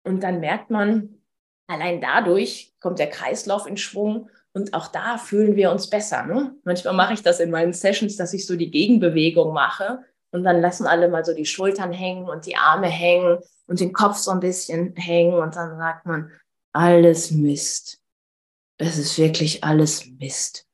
und 0.04 0.24
dann 0.24 0.40
merkt 0.40 0.72
man, 0.72 1.22
allein 1.68 2.02
dadurch 2.02 2.74
kommt 2.80 3.00
der 3.00 3.10
Kreislauf 3.10 3.68
in 3.68 3.78
Schwung 3.78 4.30
und 4.54 4.74
auch 4.74 4.88
da 4.88 5.18
fühlen 5.18 5.56
wir 5.56 5.72
uns 5.72 5.90
besser. 5.90 6.24
Ne? 6.24 6.56
Manchmal 6.64 6.96
mache 6.96 7.14
ich 7.14 7.22
das 7.22 7.40
in 7.40 7.52
meinen 7.52 7.74
Sessions, 7.74 8.18
dass 8.18 8.34
ich 8.34 8.48
so 8.48 8.56
die 8.56 8.72
Gegenbewegung 8.72 9.54
mache 9.54 10.00
und 10.36 10.44
dann 10.44 10.62
lassen 10.62 10.86
alle 10.86 11.10
mal 11.10 11.26
so 11.26 11.34
die 11.34 11.46
Schultern 11.46 11.92
hängen 11.92 12.30
und 12.30 12.46
die 12.46 12.56
Arme 12.56 12.88
hängen 12.88 13.40
und 13.68 13.80
den 13.80 13.94
Kopf 13.94 14.18
so 14.18 14.32
ein 14.32 14.40
bisschen 14.40 14.96
hängen 14.96 15.34
und 15.34 15.56
dann 15.56 15.78
sagt 15.78 16.06
man, 16.06 16.32
alles 16.74 17.32
Mist. 17.32 18.00
Es 18.78 18.98
ist 18.98 19.18
wirklich 19.18 19.64
alles 19.64 20.06
Mist. 20.20 20.68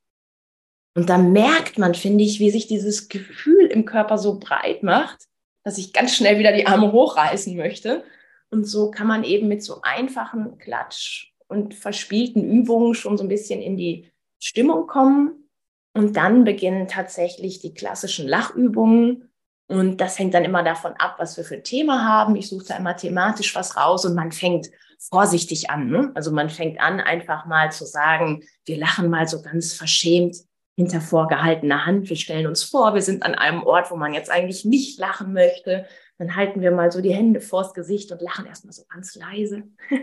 Und 0.95 1.09
dann 1.09 1.31
merkt 1.31 1.77
man, 1.77 1.93
finde 1.93 2.23
ich, 2.23 2.39
wie 2.39 2.49
sich 2.49 2.67
dieses 2.67 3.07
Gefühl 3.07 3.67
im 3.67 3.85
Körper 3.85 4.17
so 4.17 4.39
breit 4.39 4.83
macht, 4.83 5.27
dass 5.63 5.77
ich 5.77 5.93
ganz 5.93 6.15
schnell 6.15 6.39
wieder 6.39 6.51
die 6.51 6.67
Arme 6.67 6.91
hochreißen 6.91 7.55
möchte 7.55 8.03
und 8.51 8.65
so 8.65 8.91
kann 8.91 9.07
man 9.07 9.23
eben 9.23 9.47
mit 9.47 9.63
so 9.63 9.81
einfachen 9.81 10.57
Klatsch 10.57 11.33
und 11.47 11.73
verspielten 11.73 12.43
Übungen 12.43 12.93
schon 12.93 13.17
so 13.17 13.23
ein 13.23 13.29
bisschen 13.29 13.61
in 13.61 13.77
die 13.77 14.11
Stimmung 14.39 14.87
kommen. 14.87 15.49
Und 15.93 16.15
dann 16.17 16.43
beginnen 16.43 16.87
tatsächlich 16.87 17.59
die 17.59 17.73
klassischen 17.73 18.27
Lachübungen. 18.27 19.30
Und 19.71 20.01
das 20.01 20.19
hängt 20.19 20.33
dann 20.33 20.43
immer 20.43 20.63
davon 20.63 20.93
ab, 20.97 21.15
was 21.17 21.37
wir 21.37 21.43
für 21.43 21.55
ein 21.55 21.63
Thema 21.63 22.05
haben. 22.05 22.35
Ich 22.35 22.49
suche 22.49 22.65
da 22.67 22.77
immer 22.77 22.95
thematisch 22.95 23.55
was 23.55 23.77
raus 23.77 24.05
und 24.05 24.15
man 24.15 24.31
fängt 24.31 24.69
vorsichtig 25.09 25.69
an. 25.69 25.87
Ne? 25.87 26.11
Also 26.13 26.31
man 26.31 26.49
fängt 26.49 26.79
an, 26.79 26.99
einfach 26.99 27.45
mal 27.45 27.71
zu 27.71 27.85
sagen, 27.85 28.43
wir 28.65 28.77
lachen 28.77 29.09
mal 29.09 29.27
so 29.27 29.41
ganz 29.41 29.73
verschämt 29.73 30.37
hinter 30.75 31.01
vorgehaltener 31.01 31.85
Hand. 31.85 32.09
Wir 32.09 32.17
stellen 32.17 32.47
uns 32.47 32.63
vor, 32.63 32.93
wir 32.93 33.01
sind 33.01 33.23
an 33.23 33.35
einem 33.35 33.63
Ort, 33.63 33.91
wo 33.91 33.95
man 33.95 34.13
jetzt 34.13 34.29
eigentlich 34.29 34.65
nicht 34.65 34.99
lachen 34.99 35.33
möchte 35.33 35.85
dann 36.21 36.35
halten 36.35 36.61
wir 36.61 36.69
mal 36.69 36.91
so 36.91 37.01
die 37.01 37.15
Hände 37.15 37.41
vors 37.41 37.73
Gesicht 37.73 38.11
und 38.11 38.21
lachen 38.21 38.45
erstmal 38.45 38.73
so 38.73 38.83
ganz 38.87 39.15
leise. 39.15 39.63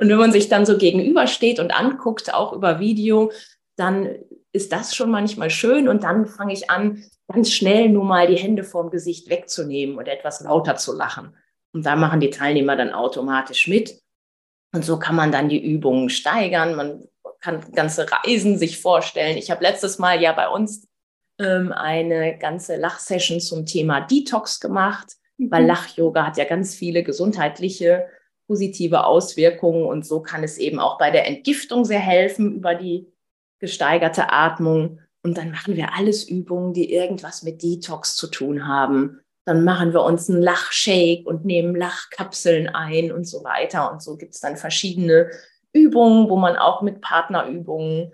und 0.00 0.08
wenn 0.08 0.18
man 0.18 0.30
sich 0.30 0.48
dann 0.48 0.64
so 0.64 0.78
gegenübersteht 0.78 1.58
und 1.58 1.72
anguckt, 1.72 2.32
auch 2.32 2.52
über 2.52 2.78
Video, 2.78 3.32
dann 3.74 4.20
ist 4.52 4.72
das 4.72 4.94
schon 4.94 5.10
manchmal 5.10 5.50
schön 5.50 5.88
und 5.88 6.02
dann 6.02 6.26
fange 6.26 6.52
ich 6.52 6.70
an, 6.70 7.04
ganz 7.32 7.52
schnell 7.52 7.88
nur 7.88 8.04
mal 8.04 8.26
die 8.26 8.38
Hände 8.38 8.64
vorm 8.64 8.90
Gesicht 8.90 9.30
wegzunehmen 9.30 9.96
und 9.96 10.08
etwas 10.08 10.40
lauter 10.40 10.76
zu 10.76 10.94
lachen. 10.94 11.36
Und 11.72 11.86
da 11.86 11.94
machen 11.94 12.20
die 12.20 12.30
Teilnehmer 12.30 12.76
dann 12.76 12.92
automatisch 12.92 13.68
mit. 13.68 14.00
Und 14.72 14.84
so 14.84 14.98
kann 14.98 15.14
man 15.14 15.30
dann 15.30 15.48
die 15.48 15.62
Übungen 15.62 16.10
steigern. 16.10 16.74
Man 16.74 17.04
kann 17.40 17.72
ganze 17.72 18.06
Reisen 18.10 18.58
sich 18.58 18.80
vorstellen. 18.80 19.36
Ich 19.36 19.50
habe 19.50 19.62
letztes 19.62 19.98
Mal 19.98 20.20
ja 20.20 20.32
bei 20.32 20.48
uns 20.48 20.88
ähm, 21.38 21.72
eine 21.72 22.36
ganze 22.38 22.76
Lachsession 22.76 23.40
zum 23.40 23.66
Thema 23.66 24.00
Detox 24.00 24.60
gemacht, 24.60 25.16
mhm. 25.38 25.50
weil 25.50 25.64
Lach-Yoga 25.64 26.26
hat 26.26 26.36
ja 26.36 26.44
ganz 26.44 26.74
viele 26.74 27.02
gesundheitliche 27.02 28.06
positive 28.46 29.04
Auswirkungen 29.04 29.84
und 29.84 30.04
so 30.04 30.20
kann 30.20 30.42
es 30.42 30.58
eben 30.58 30.80
auch 30.80 30.98
bei 30.98 31.12
der 31.12 31.28
Entgiftung 31.28 31.84
sehr 31.84 32.00
helfen 32.00 32.52
über 32.52 32.74
die 32.74 33.06
gesteigerte 33.60 34.32
Atmung. 34.32 35.00
Und 35.22 35.36
dann 35.36 35.50
machen 35.50 35.76
wir 35.76 35.94
alles 35.94 36.28
Übungen, 36.28 36.72
die 36.72 36.92
irgendwas 36.92 37.42
mit 37.42 37.62
Detox 37.62 38.16
zu 38.16 38.26
tun 38.26 38.66
haben. 38.66 39.20
Dann 39.44 39.64
machen 39.64 39.92
wir 39.92 40.02
uns 40.02 40.28
einen 40.28 40.42
Lachshake 40.42 41.26
und 41.26 41.44
nehmen 41.44 41.76
Lachkapseln 41.76 42.68
ein 42.68 43.12
und 43.12 43.24
so 43.26 43.44
weiter. 43.44 43.92
Und 43.92 44.02
so 44.02 44.16
gibt 44.16 44.34
es 44.34 44.40
dann 44.40 44.56
verschiedene 44.56 45.30
Übungen, 45.72 46.28
wo 46.28 46.36
man 46.36 46.56
auch 46.56 46.82
mit 46.82 47.00
Partnerübungen 47.00 48.12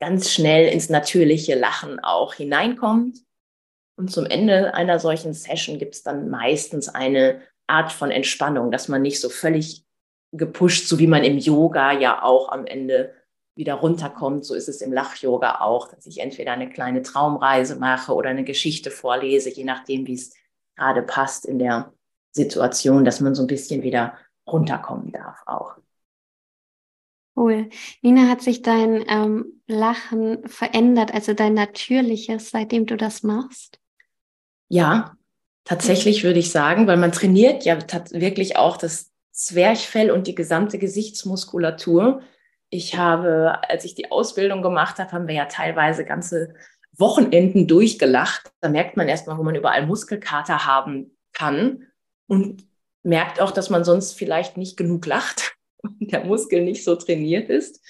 ganz 0.00 0.30
schnell 0.30 0.72
ins 0.72 0.88
natürliche 0.88 1.54
Lachen 1.54 2.00
auch 2.00 2.34
hineinkommt. 2.34 3.18
Und 3.96 4.10
zum 4.10 4.26
Ende 4.26 4.74
einer 4.74 4.98
solchen 4.98 5.34
Session 5.34 5.78
gibt 5.78 5.94
es 5.94 6.02
dann 6.02 6.30
meistens 6.30 6.88
eine 6.88 7.42
Art 7.66 7.92
von 7.92 8.10
Entspannung, 8.10 8.70
dass 8.70 8.88
man 8.88 9.02
nicht 9.02 9.20
so 9.20 9.28
völlig 9.28 9.84
gepusht, 10.32 10.88
so 10.88 10.98
wie 10.98 11.06
man 11.06 11.24
im 11.24 11.38
Yoga 11.38 11.92
ja 11.92 12.22
auch 12.22 12.50
am 12.50 12.66
Ende 12.66 13.12
wieder 13.60 13.74
runterkommt. 13.74 14.44
So 14.44 14.54
ist 14.54 14.68
es 14.68 14.80
im 14.80 14.92
Lach-Yoga 14.92 15.60
auch, 15.60 15.86
dass 15.88 16.06
ich 16.06 16.18
entweder 16.18 16.52
eine 16.52 16.68
kleine 16.68 17.02
Traumreise 17.02 17.76
mache 17.76 18.14
oder 18.14 18.30
eine 18.30 18.42
Geschichte 18.42 18.90
vorlese, 18.90 19.50
je 19.50 19.64
nachdem, 19.64 20.06
wie 20.08 20.14
es 20.14 20.34
gerade 20.74 21.02
passt 21.02 21.44
in 21.44 21.58
der 21.58 21.92
Situation, 22.32 23.04
dass 23.04 23.20
man 23.20 23.34
so 23.34 23.42
ein 23.42 23.48
bisschen 23.48 23.82
wieder 23.82 24.14
runterkommen 24.46 25.12
darf 25.12 25.42
auch. 25.46 25.76
Cool. 27.36 27.68
Nina, 28.02 28.28
hat 28.28 28.40
sich 28.40 28.62
dein 28.62 29.04
ähm, 29.08 29.62
Lachen 29.66 30.48
verändert, 30.48 31.14
also 31.14 31.34
dein 31.34 31.54
natürliches, 31.54 32.50
seitdem 32.50 32.86
du 32.86 32.96
das 32.96 33.22
machst? 33.22 33.78
Ja, 34.68 35.16
tatsächlich 35.64 36.24
würde 36.24 36.38
ich 36.38 36.50
sagen, 36.50 36.86
weil 36.86 36.96
man 36.96 37.12
trainiert 37.12 37.64
ja 37.64 37.78
wirklich 38.10 38.56
auch 38.56 38.76
das 38.76 39.10
Zwerchfell 39.32 40.10
und 40.10 40.26
die 40.26 40.34
gesamte 40.34 40.78
Gesichtsmuskulatur. 40.78 42.22
Ich 42.70 42.96
habe, 42.96 43.58
als 43.68 43.84
ich 43.84 43.94
die 43.94 44.10
Ausbildung 44.10 44.62
gemacht 44.62 44.98
habe, 44.98 45.12
haben 45.12 45.26
wir 45.26 45.34
ja 45.34 45.46
teilweise 45.46 46.04
ganze 46.04 46.54
Wochenenden 46.96 47.66
durchgelacht. 47.66 48.52
Da 48.60 48.68
merkt 48.68 48.96
man 48.96 49.08
erstmal, 49.08 49.38
wo 49.38 49.42
man 49.42 49.54
überall 49.54 49.86
Muskelkater 49.86 50.66
haben 50.66 51.16
kann 51.32 51.86
und 52.26 52.64
merkt 53.02 53.40
auch, 53.40 53.50
dass 53.50 53.70
man 53.70 53.84
sonst 53.84 54.12
vielleicht 54.12 54.56
nicht 54.56 54.76
genug 54.76 55.06
lacht 55.06 55.56
der 56.00 56.24
Muskel 56.24 56.62
nicht 56.62 56.84
so 56.84 56.96
trainiert 56.96 57.48
ist. 57.48 57.84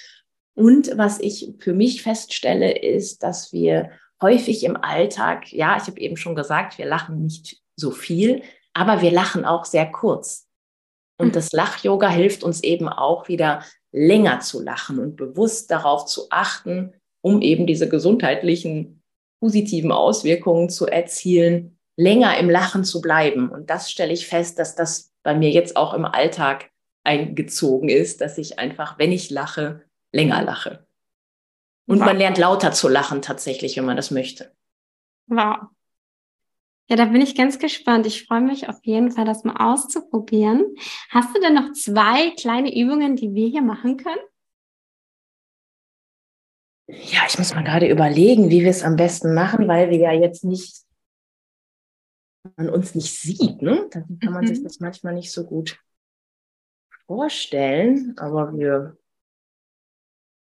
Und 0.54 0.96
was 0.96 1.20
ich 1.20 1.54
für 1.58 1.72
mich 1.72 2.02
feststelle, 2.02 2.78
ist, 2.78 3.22
dass 3.22 3.52
wir 3.52 3.90
häufig 4.20 4.64
im 4.64 4.76
Alltag, 4.76 5.52
ja, 5.52 5.76
ich 5.76 5.84
habe 5.84 6.00
eben 6.00 6.16
schon 6.16 6.34
gesagt, 6.34 6.78
wir 6.78 6.86
lachen 6.86 7.22
nicht 7.22 7.58
so 7.76 7.90
viel, 7.90 8.42
aber 8.74 9.00
wir 9.00 9.10
lachen 9.10 9.44
auch 9.44 9.64
sehr 9.64 9.90
kurz. 9.90 10.48
Und 11.18 11.28
hm. 11.28 11.32
das 11.32 11.52
Lach-Yoga 11.52 12.08
hilft 12.08 12.42
uns 12.42 12.62
eben 12.62 12.88
auch 12.88 13.28
wieder 13.28 13.64
länger 13.92 14.40
zu 14.40 14.62
lachen 14.62 14.98
und 14.98 15.16
bewusst 15.16 15.70
darauf 15.70 16.06
zu 16.06 16.26
achten, 16.30 16.92
um 17.22 17.42
eben 17.42 17.66
diese 17.66 17.88
gesundheitlichen 17.88 19.02
positiven 19.40 19.92
Auswirkungen 19.92 20.68
zu 20.68 20.86
erzielen, 20.86 21.78
länger 21.96 22.38
im 22.38 22.48
Lachen 22.50 22.84
zu 22.84 23.00
bleiben. 23.00 23.50
Und 23.50 23.70
das 23.70 23.90
stelle 23.90 24.12
ich 24.12 24.26
fest, 24.26 24.58
dass 24.58 24.74
das 24.74 25.12
bei 25.22 25.34
mir 25.34 25.50
jetzt 25.50 25.76
auch 25.76 25.94
im 25.94 26.04
Alltag 26.04 26.70
eingezogen 27.04 27.88
ist, 27.88 28.20
dass 28.20 28.38
ich 28.38 28.58
einfach, 28.58 28.98
wenn 28.98 29.12
ich 29.12 29.30
lache, 29.30 29.82
länger 30.12 30.42
lache. 30.42 30.86
Und 31.86 32.00
wow. 32.00 32.06
man 32.06 32.18
lernt 32.18 32.38
lauter 32.38 32.72
zu 32.72 32.88
lachen 32.88 33.22
tatsächlich, 33.22 33.76
wenn 33.76 33.84
man 33.84 33.96
das 33.96 34.10
möchte. 34.10 34.52
Wow. 35.26 35.68
Ja, 36.90 36.96
da 36.96 37.04
bin 37.04 37.20
ich 37.20 37.36
ganz 37.36 37.60
gespannt. 37.60 38.04
Ich 38.06 38.26
freue 38.26 38.40
mich 38.40 38.68
auf 38.68 38.80
jeden 38.82 39.12
Fall, 39.12 39.24
das 39.24 39.44
mal 39.44 39.54
auszuprobieren. 39.56 40.74
Hast 41.10 41.34
du 41.34 41.40
denn 41.40 41.54
noch 41.54 41.70
zwei 41.72 42.30
kleine 42.30 42.76
Übungen, 42.76 43.14
die 43.14 43.32
wir 43.32 43.46
hier 43.46 43.62
machen 43.62 43.96
können? 43.96 44.20
Ja, 46.88 47.20
ich 47.28 47.38
muss 47.38 47.54
mal 47.54 47.62
gerade 47.62 47.88
überlegen, 47.88 48.50
wie 48.50 48.62
wir 48.62 48.70
es 48.70 48.82
am 48.82 48.96
besten 48.96 49.34
machen, 49.34 49.68
weil 49.68 49.90
wir 49.90 49.98
ja 49.98 50.12
jetzt 50.12 50.42
nicht 50.42 50.84
man 52.56 52.70
uns 52.70 52.94
nicht 52.94 53.14
sieht, 53.14 53.62
ne? 53.62 53.86
Dann 53.92 54.18
kann 54.18 54.32
man 54.32 54.42
mhm. 54.42 54.48
sich 54.48 54.62
das 54.62 54.80
manchmal 54.80 55.14
nicht 55.14 55.30
so 55.30 55.46
gut 55.46 55.78
vorstellen, 57.06 58.18
aber 58.18 58.56
wir 58.56 58.96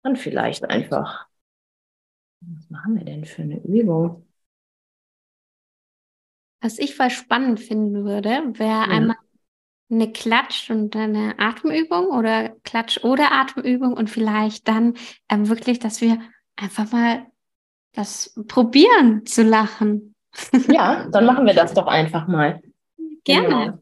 können 0.03 0.17
vielleicht 0.17 0.65
einfach. 0.65 1.29
Was 2.41 2.71
machen 2.71 2.97
wir 2.97 3.05
denn 3.05 3.25
für 3.25 3.43
eine 3.43 3.63
Übung? 3.63 4.27
Was 6.63 6.79
ich 6.79 6.95
voll 6.95 7.11
spannend 7.11 7.61
finden 7.61 8.05
würde, 8.05 8.31
wäre 8.55 8.69
ja. 8.69 8.83
einmal 8.83 9.17
eine 9.91 10.07
Klatsch- 10.07 10.71
und 10.71 10.97
eine 10.97 11.39
Atemübung 11.39 12.07
oder 12.07 12.57
Klatsch- 12.65 13.05
oder 13.05 13.33
Atemübung 13.33 13.93
und 13.93 14.09
vielleicht 14.09 14.67
dann 14.69 14.95
ähm, 15.29 15.49
wirklich, 15.49 15.81
dass 15.81 16.01
wir 16.01 16.19
einfach 16.57 16.91
mal 16.93 17.27
das 17.93 18.35
probieren 18.49 19.27
zu 19.27 19.43
lachen. 19.43 20.15
Ja, 20.69 21.09
dann 21.11 21.27
machen 21.27 21.45
wir 21.45 21.53
das 21.53 21.75
doch 21.75 21.87
einfach 21.87 22.27
mal. 22.27 22.63
Gerne. 23.25 23.49
Genau. 23.49 23.79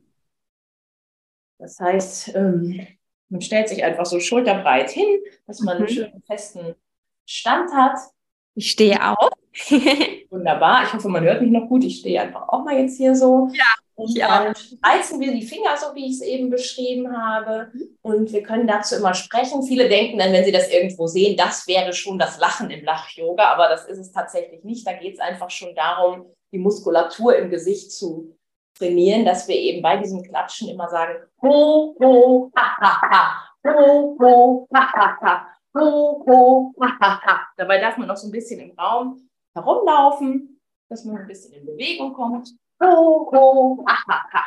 Das 1.58 1.78
heißt, 1.78 2.34
ähm, 2.34 2.86
man 3.28 3.40
stellt 3.40 3.68
sich 3.68 3.84
einfach 3.84 4.06
so 4.06 4.18
schulterbreit 4.18 4.90
hin, 4.90 5.06
dass 5.46 5.60
man 5.60 5.76
mhm. 5.76 5.84
einen 5.84 5.94
schönen 5.94 6.22
festen 6.22 6.74
Stand 7.24 7.72
hat. 7.72 7.98
Ich 8.54 8.70
stehe 8.70 8.98
auch. 9.00 9.30
Wunderbar. 10.30 10.84
Ich 10.84 10.92
hoffe, 10.92 11.08
man 11.08 11.24
hört 11.24 11.42
mich 11.42 11.50
noch 11.50 11.68
gut. 11.68 11.84
Ich 11.84 12.00
stehe 12.00 12.20
einfach 12.20 12.48
auch 12.48 12.64
mal 12.64 12.78
jetzt 12.78 12.96
hier 12.96 13.14
so. 13.14 13.48
Ja. 13.52 13.64
Und 13.94 14.18
dann 14.18 14.54
reizen 14.82 15.20
wir 15.20 15.32
die 15.32 15.46
Finger, 15.46 15.76
so 15.76 15.94
wie 15.94 16.06
ich 16.06 16.12
es 16.12 16.22
eben 16.22 16.48
beschrieben 16.48 17.14
habe. 17.14 17.70
Und 18.00 18.32
wir 18.32 18.42
können 18.42 18.66
dazu 18.66 18.96
immer 18.96 19.12
sprechen. 19.12 19.62
Viele 19.62 19.88
denken 19.88 20.18
dann, 20.18 20.32
wenn 20.32 20.44
sie 20.44 20.52
das 20.52 20.70
irgendwo 20.70 21.06
sehen, 21.06 21.36
das 21.36 21.66
wäre 21.66 21.92
schon 21.92 22.18
das 22.18 22.38
Lachen 22.38 22.70
im 22.70 22.84
Lach-Yoga. 22.84 23.44
Aber 23.52 23.68
das 23.68 23.86
ist 23.86 23.98
es 23.98 24.12
tatsächlich 24.12 24.64
nicht. 24.64 24.86
Da 24.86 24.94
geht 24.94 25.14
es 25.14 25.20
einfach 25.20 25.50
schon 25.50 25.74
darum, 25.74 26.26
die 26.52 26.58
Muskulatur 26.58 27.36
im 27.36 27.50
Gesicht 27.50 27.92
zu 27.92 28.36
trainieren, 28.78 29.24
dass 29.24 29.46
wir 29.48 29.56
eben 29.56 29.82
bei 29.82 29.98
diesem 29.98 30.22
Klatschen 30.22 30.68
immer 30.70 30.88
sagen, 30.88 31.14
ho, 31.42 31.94
ho, 32.00 32.50
ha, 32.56 32.76
ha, 32.80 33.02
ha, 33.02 33.44
ho, 33.66 34.16
ho, 34.18 34.68
ha, 34.72 34.92
ha, 34.92 35.18
ha, 35.20 35.46
ho, 35.74 36.24
ho, 36.26 36.74
ha, 36.80 36.98
ha, 37.00 37.20
ha. 37.24 37.48
Dabei 37.56 37.80
darf 37.80 37.96
man 37.96 38.08
noch 38.08 38.16
so 38.16 38.28
ein 38.28 38.32
bisschen 38.32 38.60
im 38.60 38.78
Raum 38.78 39.28
herumlaufen, 39.54 40.60
dass 40.88 41.04
man 41.04 41.18
ein 41.18 41.26
bisschen 41.26 41.52
in 41.52 41.66
Bewegung 41.66 42.12
kommt. 42.12 42.50
Ho, 42.82 43.30
ho, 43.32 43.84
ha, 43.86 44.04
ha, 44.08 44.24
ha. 44.32 44.44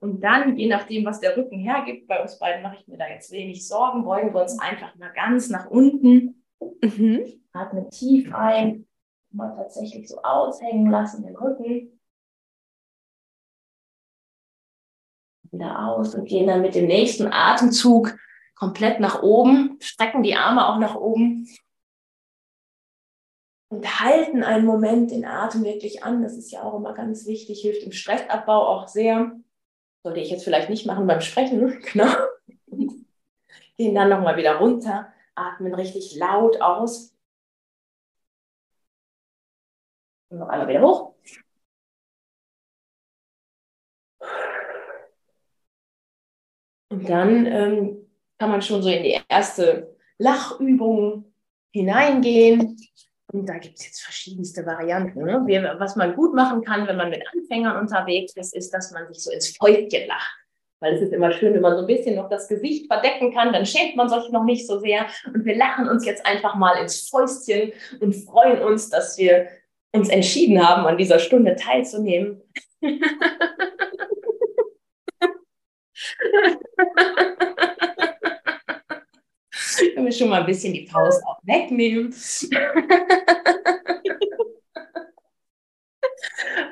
Und 0.00 0.22
dann, 0.22 0.56
je 0.56 0.68
nachdem, 0.68 1.04
was 1.04 1.20
der 1.20 1.36
Rücken 1.36 1.58
hergibt, 1.58 2.08
bei 2.08 2.22
uns 2.22 2.38
beiden 2.38 2.62
mache 2.62 2.76
ich 2.80 2.88
mir 2.88 2.96
da 2.96 3.06
jetzt 3.06 3.30
wenig 3.32 3.66
Sorgen, 3.66 4.04
beugen 4.04 4.32
wir 4.32 4.42
uns 4.42 4.58
einfach 4.58 4.94
mal 4.96 5.12
ganz 5.12 5.50
nach 5.50 5.70
unten. 5.70 6.42
Mhm. 6.80 7.42
Atmen 7.52 7.90
tief 7.90 8.32
ein, 8.34 8.86
mal 9.30 9.54
tatsächlich 9.56 10.08
so 10.08 10.22
aushängen 10.22 10.90
lassen, 10.90 11.22
den 11.22 11.36
Rücken. 11.36 12.00
Wieder 15.50 15.86
aus 15.86 16.14
und 16.14 16.26
gehen 16.26 16.46
dann 16.46 16.62
mit 16.62 16.74
dem 16.74 16.86
nächsten 16.86 17.26
Atemzug 17.26 18.16
komplett 18.60 19.00
nach 19.00 19.22
oben, 19.22 19.78
strecken 19.80 20.22
die 20.22 20.36
Arme 20.36 20.68
auch 20.68 20.78
nach 20.78 20.94
oben 20.94 21.48
und 23.70 24.00
halten 24.00 24.42
einen 24.42 24.66
Moment 24.66 25.10
den 25.10 25.24
Atem 25.24 25.64
wirklich 25.64 26.04
an. 26.04 26.22
Das 26.22 26.36
ist 26.36 26.50
ja 26.52 26.62
auch 26.62 26.74
immer 26.74 26.92
ganz 26.92 27.26
wichtig, 27.26 27.62
hilft 27.62 27.82
im 27.84 27.92
Stressabbau 27.92 28.68
auch 28.68 28.86
sehr. 28.86 29.32
Sollte 30.02 30.20
ich 30.20 30.30
jetzt 30.30 30.44
vielleicht 30.44 30.68
nicht 30.68 30.84
machen 30.86 31.06
beim 31.06 31.22
Sprechen, 31.22 31.80
genau. 31.92 32.12
Gehen 33.78 33.94
dann 33.94 34.10
nochmal 34.10 34.36
wieder 34.36 34.56
runter, 34.56 35.10
atmen 35.34 35.72
richtig 35.74 36.14
laut 36.16 36.60
aus. 36.60 37.16
Und 40.28 40.38
noch 40.38 40.48
einmal 40.48 40.68
wieder 40.68 40.82
hoch. 40.82 41.14
Und 46.90 47.08
dann 47.08 47.46
ähm, 47.46 48.09
kann 48.40 48.50
man 48.50 48.62
schon 48.62 48.82
so 48.82 48.88
in 48.88 49.02
die 49.02 49.20
erste 49.28 49.94
Lachübung 50.16 51.30
hineingehen. 51.72 52.78
Und 53.32 53.46
da 53.46 53.58
gibt 53.58 53.78
es 53.78 53.84
jetzt 53.84 54.00
verschiedenste 54.00 54.64
Varianten. 54.64 55.22
Ne? 55.22 55.42
Wie, 55.46 55.62
was 55.78 55.94
man 55.94 56.16
gut 56.16 56.34
machen 56.34 56.64
kann, 56.64 56.88
wenn 56.88 56.96
man 56.96 57.10
mit 57.10 57.22
Anfängern 57.34 57.78
unterwegs 57.78 58.34
ist, 58.36 58.56
ist, 58.56 58.72
dass 58.72 58.92
man 58.92 59.06
sich 59.08 59.22
so 59.22 59.30
ins 59.30 59.54
Fäustchen 59.54 60.08
lacht. 60.08 60.38
Weil 60.80 60.94
es 60.94 61.02
ist 61.02 61.12
immer 61.12 61.30
schön, 61.32 61.52
wenn 61.52 61.60
man 61.60 61.76
so 61.76 61.82
ein 61.82 61.86
bisschen 61.86 62.16
noch 62.16 62.30
das 62.30 62.48
Gesicht 62.48 62.86
verdecken 62.86 63.34
kann, 63.34 63.52
dann 63.52 63.66
schämt 63.66 63.96
man 63.96 64.08
sich 64.08 64.30
noch 64.30 64.44
nicht 64.44 64.66
so 64.66 64.80
sehr. 64.80 65.04
Und 65.26 65.44
wir 65.44 65.54
lachen 65.54 65.86
uns 65.86 66.06
jetzt 66.06 66.24
einfach 66.24 66.54
mal 66.54 66.80
ins 66.80 67.10
Fäustchen 67.10 67.72
und 68.00 68.14
freuen 68.14 68.62
uns, 68.62 68.88
dass 68.88 69.18
wir 69.18 69.48
uns 69.92 70.08
entschieden 70.08 70.66
haben, 70.66 70.86
an 70.86 70.96
dieser 70.96 71.18
Stunde 71.18 71.56
teilzunehmen. 71.56 72.40
Können 79.94 80.06
wir 80.06 80.12
schon 80.12 80.28
mal 80.28 80.40
ein 80.40 80.46
bisschen 80.46 80.72
die 80.72 80.86
Faust 80.86 81.22
auch 81.26 81.38
wegnehmen. 81.42 82.12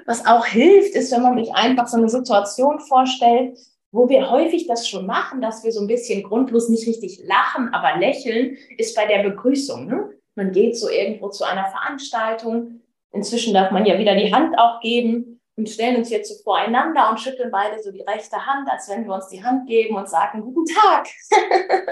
Was 0.06 0.24
auch 0.26 0.46
hilft, 0.46 0.94
ist, 0.94 1.12
wenn 1.12 1.22
man 1.22 1.36
sich 1.38 1.52
einfach 1.52 1.86
so 1.86 1.98
eine 1.98 2.08
Situation 2.08 2.80
vorstellt, 2.80 3.58
wo 3.90 4.08
wir 4.08 4.30
häufig 4.30 4.66
das 4.66 4.88
schon 4.88 5.04
machen, 5.06 5.40
dass 5.40 5.64
wir 5.64 5.72
so 5.72 5.80
ein 5.80 5.86
bisschen 5.86 6.22
grundlos 6.22 6.68
nicht 6.68 6.86
richtig 6.86 7.20
lachen, 7.24 7.72
aber 7.72 7.98
lächeln, 7.98 8.56
ist 8.76 8.96
bei 8.96 9.06
der 9.06 9.22
Begrüßung. 9.22 9.86
Ne? 9.86 10.10
Man 10.34 10.52
geht 10.52 10.76
so 10.78 10.88
irgendwo 10.88 11.28
zu 11.28 11.44
einer 11.44 11.66
Veranstaltung. 11.66 12.80
Inzwischen 13.12 13.54
darf 13.54 13.70
man 13.70 13.86
ja 13.86 13.98
wieder 13.98 14.14
die 14.14 14.32
Hand 14.32 14.58
auch 14.58 14.80
geben 14.80 15.37
und 15.58 15.68
stellen 15.68 15.96
uns 15.96 16.08
jetzt 16.08 16.28
so 16.28 16.40
voreinander 16.44 17.10
und 17.10 17.18
schütteln 17.18 17.50
beide 17.50 17.82
so 17.82 17.90
die 17.90 18.02
rechte 18.02 18.46
Hand, 18.46 18.70
als 18.70 18.88
wenn 18.88 19.04
wir 19.04 19.12
uns 19.12 19.26
die 19.26 19.42
Hand 19.42 19.66
geben 19.66 19.96
und 19.96 20.08
sagen, 20.08 20.40
guten 20.40 20.72
Tag. 20.72 21.08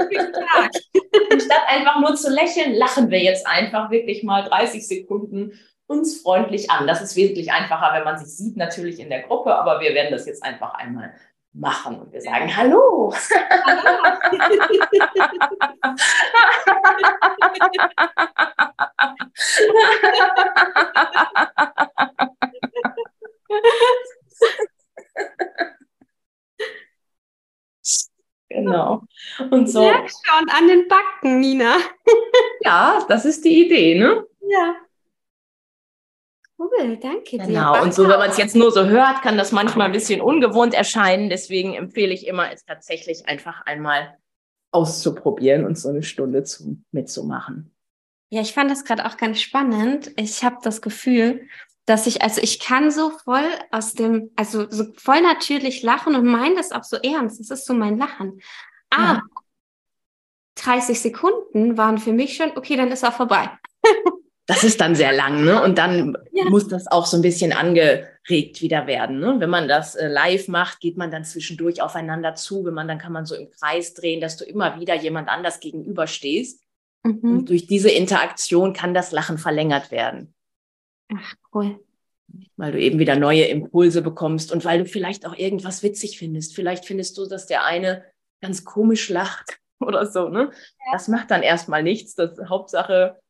Guten 0.09 0.33
Tag. 0.33 0.71
Statt 1.43 1.65
einfach 1.67 2.01
nur 2.01 2.15
zu 2.15 2.31
lächeln, 2.31 2.75
lachen 2.75 3.11
wir 3.11 3.19
jetzt 3.19 3.45
einfach 3.45 3.91
wirklich 3.91 4.23
mal 4.23 4.45
30 4.45 4.87
Sekunden 4.87 5.59
uns 5.89 6.21
freundlich 6.21 6.71
an. 6.71 6.87
Das 6.87 7.03
ist 7.03 7.17
wesentlich 7.17 7.51
einfacher, 7.51 7.93
wenn 7.93 8.05
man 8.05 8.19
sich 8.19 8.37
sieht, 8.37 8.57
natürlich 8.57 9.01
in 9.01 9.11
der 9.11 9.23
Gruppe, 9.23 9.57
aber 9.57 9.81
wir 9.81 9.95
werden 9.95 10.13
das 10.13 10.27
jetzt 10.27 10.45
einfach 10.45 10.75
einmal 10.75 11.13
machen 11.53 11.99
und 11.99 12.13
wir 12.13 12.21
sagen 12.21 12.57
Hallo. 12.57 13.13
genau. 28.49 29.03
Und 29.51 29.69
so. 29.69 29.85
Ja, 29.85 30.07
schon 30.09 30.49
an 30.51 30.69
den 30.69 30.89
Backen, 30.89 31.41
Nina. 31.41 31.77
ja, 32.61 33.05
das 33.09 33.25
ist 33.25 33.45
die 33.45 33.67
Idee, 33.67 33.99
ne? 33.99 34.27
Ja. 34.41 34.77
Cool, 36.59 36.97
danke 36.97 37.37
dir. 37.37 37.47
Genau, 37.47 37.83
und 37.83 37.93
so, 37.93 38.09
wenn 38.09 38.19
man 38.19 38.31
es 38.31 38.39
jetzt 38.39 38.57
nur 38.57 38.73
so 38.73 38.87
hört, 38.87 39.21
kann 39.21 39.37
das 39.37 39.53
manchmal 39.53 39.87
ein 39.87 39.93
bisschen 39.93 40.23
ungewohnt 40.23 40.73
erscheinen. 40.73 41.29
Deswegen 41.29 41.75
empfehle 41.75 42.15
ich 42.15 42.27
immer, 42.27 42.51
es 42.51 42.65
tatsächlich 42.65 43.29
einfach 43.29 43.61
einmal 43.67 44.17
auszuprobieren 44.71 45.67
und 45.67 45.79
so 45.79 45.91
eine 45.91 46.03
Stunde 46.03 46.45
zu, 46.45 46.79
mitzumachen. 46.93 47.73
Ja, 48.31 48.41
ich 48.41 48.55
fand 48.55 48.71
das 48.71 48.85
gerade 48.85 49.07
auch 49.07 49.19
ganz 49.19 49.41
spannend. 49.41 50.13
Ich 50.17 50.45
habe 50.45 50.57
das 50.63 50.81
Gefühl, 50.81 51.47
dass 51.87 52.09
ich, 52.09 52.21
also 52.21 52.41
ich 52.43 52.59
kann 52.59 52.91
so 52.91 53.11
voll 53.11 53.49
aus 53.71 53.95
dem, 53.95 54.31
also 54.35 54.69
so 54.69 54.85
voll 54.97 55.21
natürlich 55.23 55.83
lachen 55.83 56.17
und 56.17 56.27
meine 56.27 56.57
das 56.57 56.73
auch 56.73 56.85
so 56.85 56.97
ernst. 56.97 57.41
Das 57.41 57.51
ist 57.51 57.67
so 57.67 57.75
mein 57.75 57.97
Lachen. 57.97 58.41
Aber 58.91 59.15
ja. 59.15 59.23
30 60.57 61.01
Sekunden 61.01 61.79
waren 61.79 61.99
für 61.99 62.13
mich 62.13 62.37
schon, 62.37 62.51
okay, 62.57 62.77
dann 62.77 62.91
ist 62.91 63.05
er 63.05 63.13
vorbei. 63.13 63.51
das 64.47 64.65
ist 64.65 64.81
dann 64.81 64.97
sehr 64.97 65.13
lang, 65.13 65.45
ne? 65.45 65.63
Und 65.63 65.79
dann 65.79 66.17
ja. 66.33 66.47
muss 66.47 66.67
das 66.67 66.89
auch 66.89 67.07
so 67.07 67.17
ein 67.17 67.23
bisschen 67.23 67.53
angeregt 67.53 68.61
wieder 68.61 68.89
werden. 68.89 69.21
Ne? 69.21 69.37
Wenn 69.39 69.51
man 69.51 69.69
das 69.69 69.95
äh, 69.95 70.09
live 70.09 70.49
macht, 70.49 70.81
geht 70.81 70.97
man 70.97 71.13
dann 71.13 71.25
zwischendurch 71.25 71.83
aufeinander 71.83 72.35
zu. 72.35 72.65
Wenn 72.65 72.75
man, 72.75 72.89
dann 72.89 72.99
kann 72.99 73.13
man 73.13 73.27
so 73.27 73.37
im 73.37 73.51
Kreis 73.51 73.95
drehen, 73.95 74.21
dass 74.21 74.37
du 74.37 74.45
immer 74.45 74.81
wieder 74.81 74.95
jemand 74.95 75.29
anders 75.29 75.61
gegenüberstehst. 75.61 76.63
Mhm. 77.05 77.21
Und 77.23 77.49
durch 77.49 77.69
diese 77.69 77.91
Interaktion 77.91 78.73
kann 78.73 78.93
das 78.93 79.13
Lachen 79.13 79.39
verlängert 79.39 79.93
werden. 79.93 80.35
Ach, 81.15 81.35
cool. 81.55 81.81
Weil 82.57 82.73
du 82.73 82.81
eben 82.81 82.99
wieder 82.99 83.17
neue 83.17 83.45
Impulse 83.45 84.03
bekommst 84.03 84.53
und 84.53 84.65
weil 84.65 84.81
du 84.81 84.87
vielleicht 84.87 85.27
auch 85.27 85.37
irgendwas 85.37 85.83
witzig 85.83 86.19
findest. 86.19 86.55
Vielleicht 86.55 86.85
findest 86.85 87.17
du, 87.19 87.27
dass 87.27 87.47
der 87.47 87.65
eine 87.65 88.05
ganz 88.41 88.65
komisch 88.65 89.09
lacht 89.09 89.61
oder 89.81 90.07
so. 90.07 90.29
Ne? 90.29 90.51
Ja. 90.51 90.93
Das 90.93 91.09
macht 91.09 91.31
dann 91.31 91.43
erstmal 91.43 91.83
nichts. 91.83 92.15
Das 92.15 92.39
Hauptsache, 92.49 93.21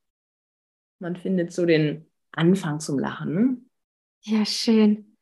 man 0.99 1.17
findet 1.17 1.53
so 1.53 1.67
den 1.67 2.07
Anfang 2.33 2.81
zum 2.81 2.99
Lachen. 2.99 3.35
Ne? 3.35 3.57
Ja, 4.23 4.45
schön. 4.45 5.17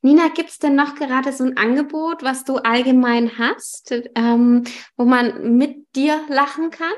Nina, 0.00 0.28
gibt 0.28 0.50
es 0.50 0.58
denn 0.58 0.74
noch 0.74 0.94
gerade 0.94 1.32
so 1.32 1.44
ein 1.44 1.56
Angebot, 1.56 2.22
was 2.22 2.44
du 2.44 2.56
allgemein 2.56 3.38
hast, 3.38 3.94
ähm, 4.14 4.64
wo 4.96 5.04
man 5.04 5.56
mit 5.56 5.94
dir 5.94 6.24
lachen 6.28 6.70
kann? 6.70 6.92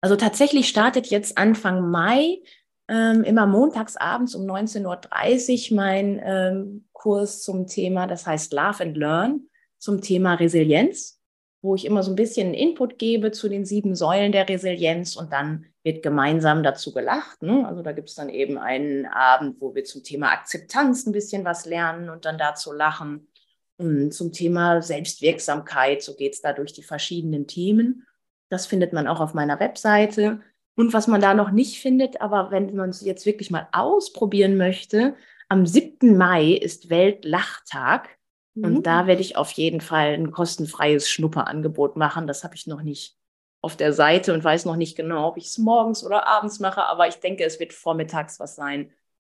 Also 0.00 0.16
tatsächlich 0.16 0.68
startet 0.68 1.06
jetzt 1.06 1.38
Anfang 1.38 1.90
Mai 1.90 2.42
ähm, 2.88 3.24
immer 3.24 3.46
montags 3.46 3.96
abends 3.96 4.34
um 4.34 4.44
19.30 4.46 5.70
Uhr 5.70 5.76
mein 5.76 6.20
ähm, 6.22 6.88
Kurs 6.92 7.42
zum 7.42 7.66
Thema, 7.66 8.06
das 8.06 8.26
heißt 8.26 8.52
Love 8.52 8.82
and 8.82 8.96
Learn, 8.96 9.40
zum 9.78 10.00
Thema 10.00 10.34
Resilienz, 10.34 11.20
wo 11.62 11.74
ich 11.74 11.84
immer 11.84 12.02
so 12.02 12.12
ein 12.12 12.16
bisschen 12.16 12.54
Input 12.54 12.98
gebe 12.98 13.32
zu 13.32 13.48
den 13.48 13.64
sieben 13.64 13.94
Säulen 13.94 14.32
der 14.32 14.48
Resilienz 14.48 15.16
und 15.16 15.32
dann 15.32 15.66
wird 15.82 16.02
gemeinsam 16.02 16.62
dazu 16.62 16.92
gelacht. 16.92 17.42
Ne? 17.42 17.66
Also 17.66 17.82
da 17.82 17.92
gibt 17.92 18.08
es 18.08 18.14
dann 18.14 18.30
eben 18.30 18.58
einen 18.58 19.06
Abend, 19.06 19.60
wo 19.60 19.74
wir 19.74 19.84
zum 19.84 20.02
Thema 20.02 20.32
Akzeptanz 20.32 21.06
ein 21.06 21.12
bisschen 21.12 21.44
was 21.44 21.66
lernen 21.66 22.08
und 22.08 22.24
dann 22.24 22.38
dazu 22.38 22.72
lachen. 22.72 23.28
Und 23.76 24.12
zum 24.12 24.32
Thema 24.32 24.80
Selbstwirksamkeit, 24.82 26.02
so 26.02 26.14
geht 26.14 26.34
es 26.34 26.40
da 26.40 26.52
durch 26.52 26.72
die 26.72 26.82
verschiedenen 26.82 27.46
Themen. 27.46 28.06
Das 28.48 28.66
findet 28.66 28.92
man 28.92 29.06
auch 29.06 29.20
auf 29.20 29.34
meiner 29.34 29.58
Webseite. 29.58 30.40
Und 30.76 30.92
was 30.92 31.06
man 31.06 31.20
da 31.20 31.34
noch 31.34 31.50
nicht 31.50 31.80
findet, 31.80 32.20
aber 32.20 32.50
wenn 32.50 32.74
man 32.74 32.90
es 32.90 33.00
jetzt 33.00 33.26
wirklich 33.26 33.50
mal 33.50 33.68
ausprobieren 33.72 34.56
möchte, 34.56 35.14
am 35.48 35.66
7. 35.66 36.16
Mai 36.16 36.52
ist 36.52 36.90
Weltlachtag. 36.90 38.08
Mhm. 38.54 38.64
Und 38.64 38.86
da 38.86 39.06
werde 39.06 39.20
ich 39.20 39.36
auf 39.36 39.52
jeden 39.52 39.80
Fall 39.80 40.14
ein 40.14 40.32
kostenfreies 40.32 41.08
Schnupperangebot 41.08 41.96
machen. 41.96 42.26
Das 42.26 42.44
habe 42.44 42.54
ich 42.56 42.66
noch 42.66 42.82
nicht 42.82 43.16
auf 43.64 43.76
der 43.76 43.94
Seite 43.94 44.34
und 44.34 44.44
weiß 44.44 44.66
noch 44.66 44.76
nicht 44.76 44.94
genau, 44.94 45.28
ob 45.28 45.38
ich 45.38 45.46
es 45.46 45.58
morgens 45.58 46.04
oder 46.04 46.26
abends 46.26 46.60
mache, 46.60 46.84
aber 46.84 47.08
ich 47.08 47.16
denke, 47.16 47.44
es 47.44 47.58
wird 47.58 47.72
vormittags 47.72 48.38
was 48.38 48.56
sein, 48.56 48.90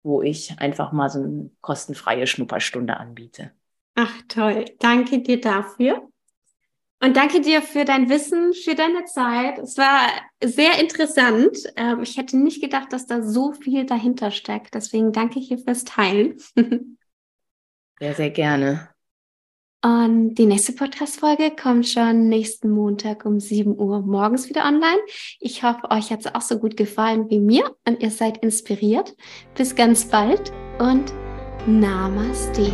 wo 0.04 0.22
ich 0.22 0.60
einfach 0.60 0.92
mal 0.92 1.10
so 1.10 1.20
eine 1.24 1.50
kostenfreie 1.62 2.28
Schnupperstunde 2.28 2.98
anbiete. 2.98 3.52
Ach 3.96 4.14
toll, 4.28 4.66
danke 4.80 5.22
dir 5.22 5.40
dafür. 5.40 6.07
Und 7.00 7.16
danke 7.16 7.42
dir 7.42 7.62
für 7.62 7.86
dein 7.86 8.10
Wissen, 8.10 8.54
für 8.54 8.74
deine 8.74 9.06
Zeit. 9.06 9.60
Es 9.60 9.78
war 9.78 10.10
sehr 10.44 10.80
interessant. 10.80 11.58
Ähm, 11.76 12.02
ich 12.02 12.18
hätte 12.18 12.38
nicht 12.38 12.62
gedacht, 12.62 12.92
dass 12.92 13.06
da 13.06 13.22
so 13.22 13.54
viel 13.54 13.86
dahinter 13.86 14.32
steckt. 14.32 14.74
Deswegen 14.74 15.12
danke 15.12 15.40
ich 15.40 15.50
dir 15.50 15.60
fürs 15.60 15.84
Teilen. 15.84 16.38
Sehr, 18.00 18.14
sehr 18.14 18.30
gerne. 18.30 18.90
Und 19.84 20.36
die 20.36 20.46
nächste 20.46 20.74
Podcast-Folge 20.74 21.52
kommt 21.60 21.88
schon 21.88 22.30
nächsten 22.30 22.70
Montag 22.70 23.26
um 23.26 23.40
7 23.40 23.80
Uhr 23.80 24.02
morgens 24.02 24.50
wieder 24.50 24.66
online. 24.66 25.00
Ich 25.40 25.64
hoffe, 25.64 25.90
euch 25.92 26.12
hat 26.12 26.20
es 26.20 26.36
auch 26.36 26.42
so 26.42 26.60
gut 26.60 26.78
gefallen 26.78 27.30
wie 27.30 27.40
mir 27.40 27.76
und 27.88 28.02
ihr 28.04 28.12
seid 28.12 28.40
inspiriert. 28.44 29.16
Bis 29.56 29.76
ganz 29.76 30.06
bald 30.06 30.52
und 30.80 31.14
Namaste. 31.66 32.72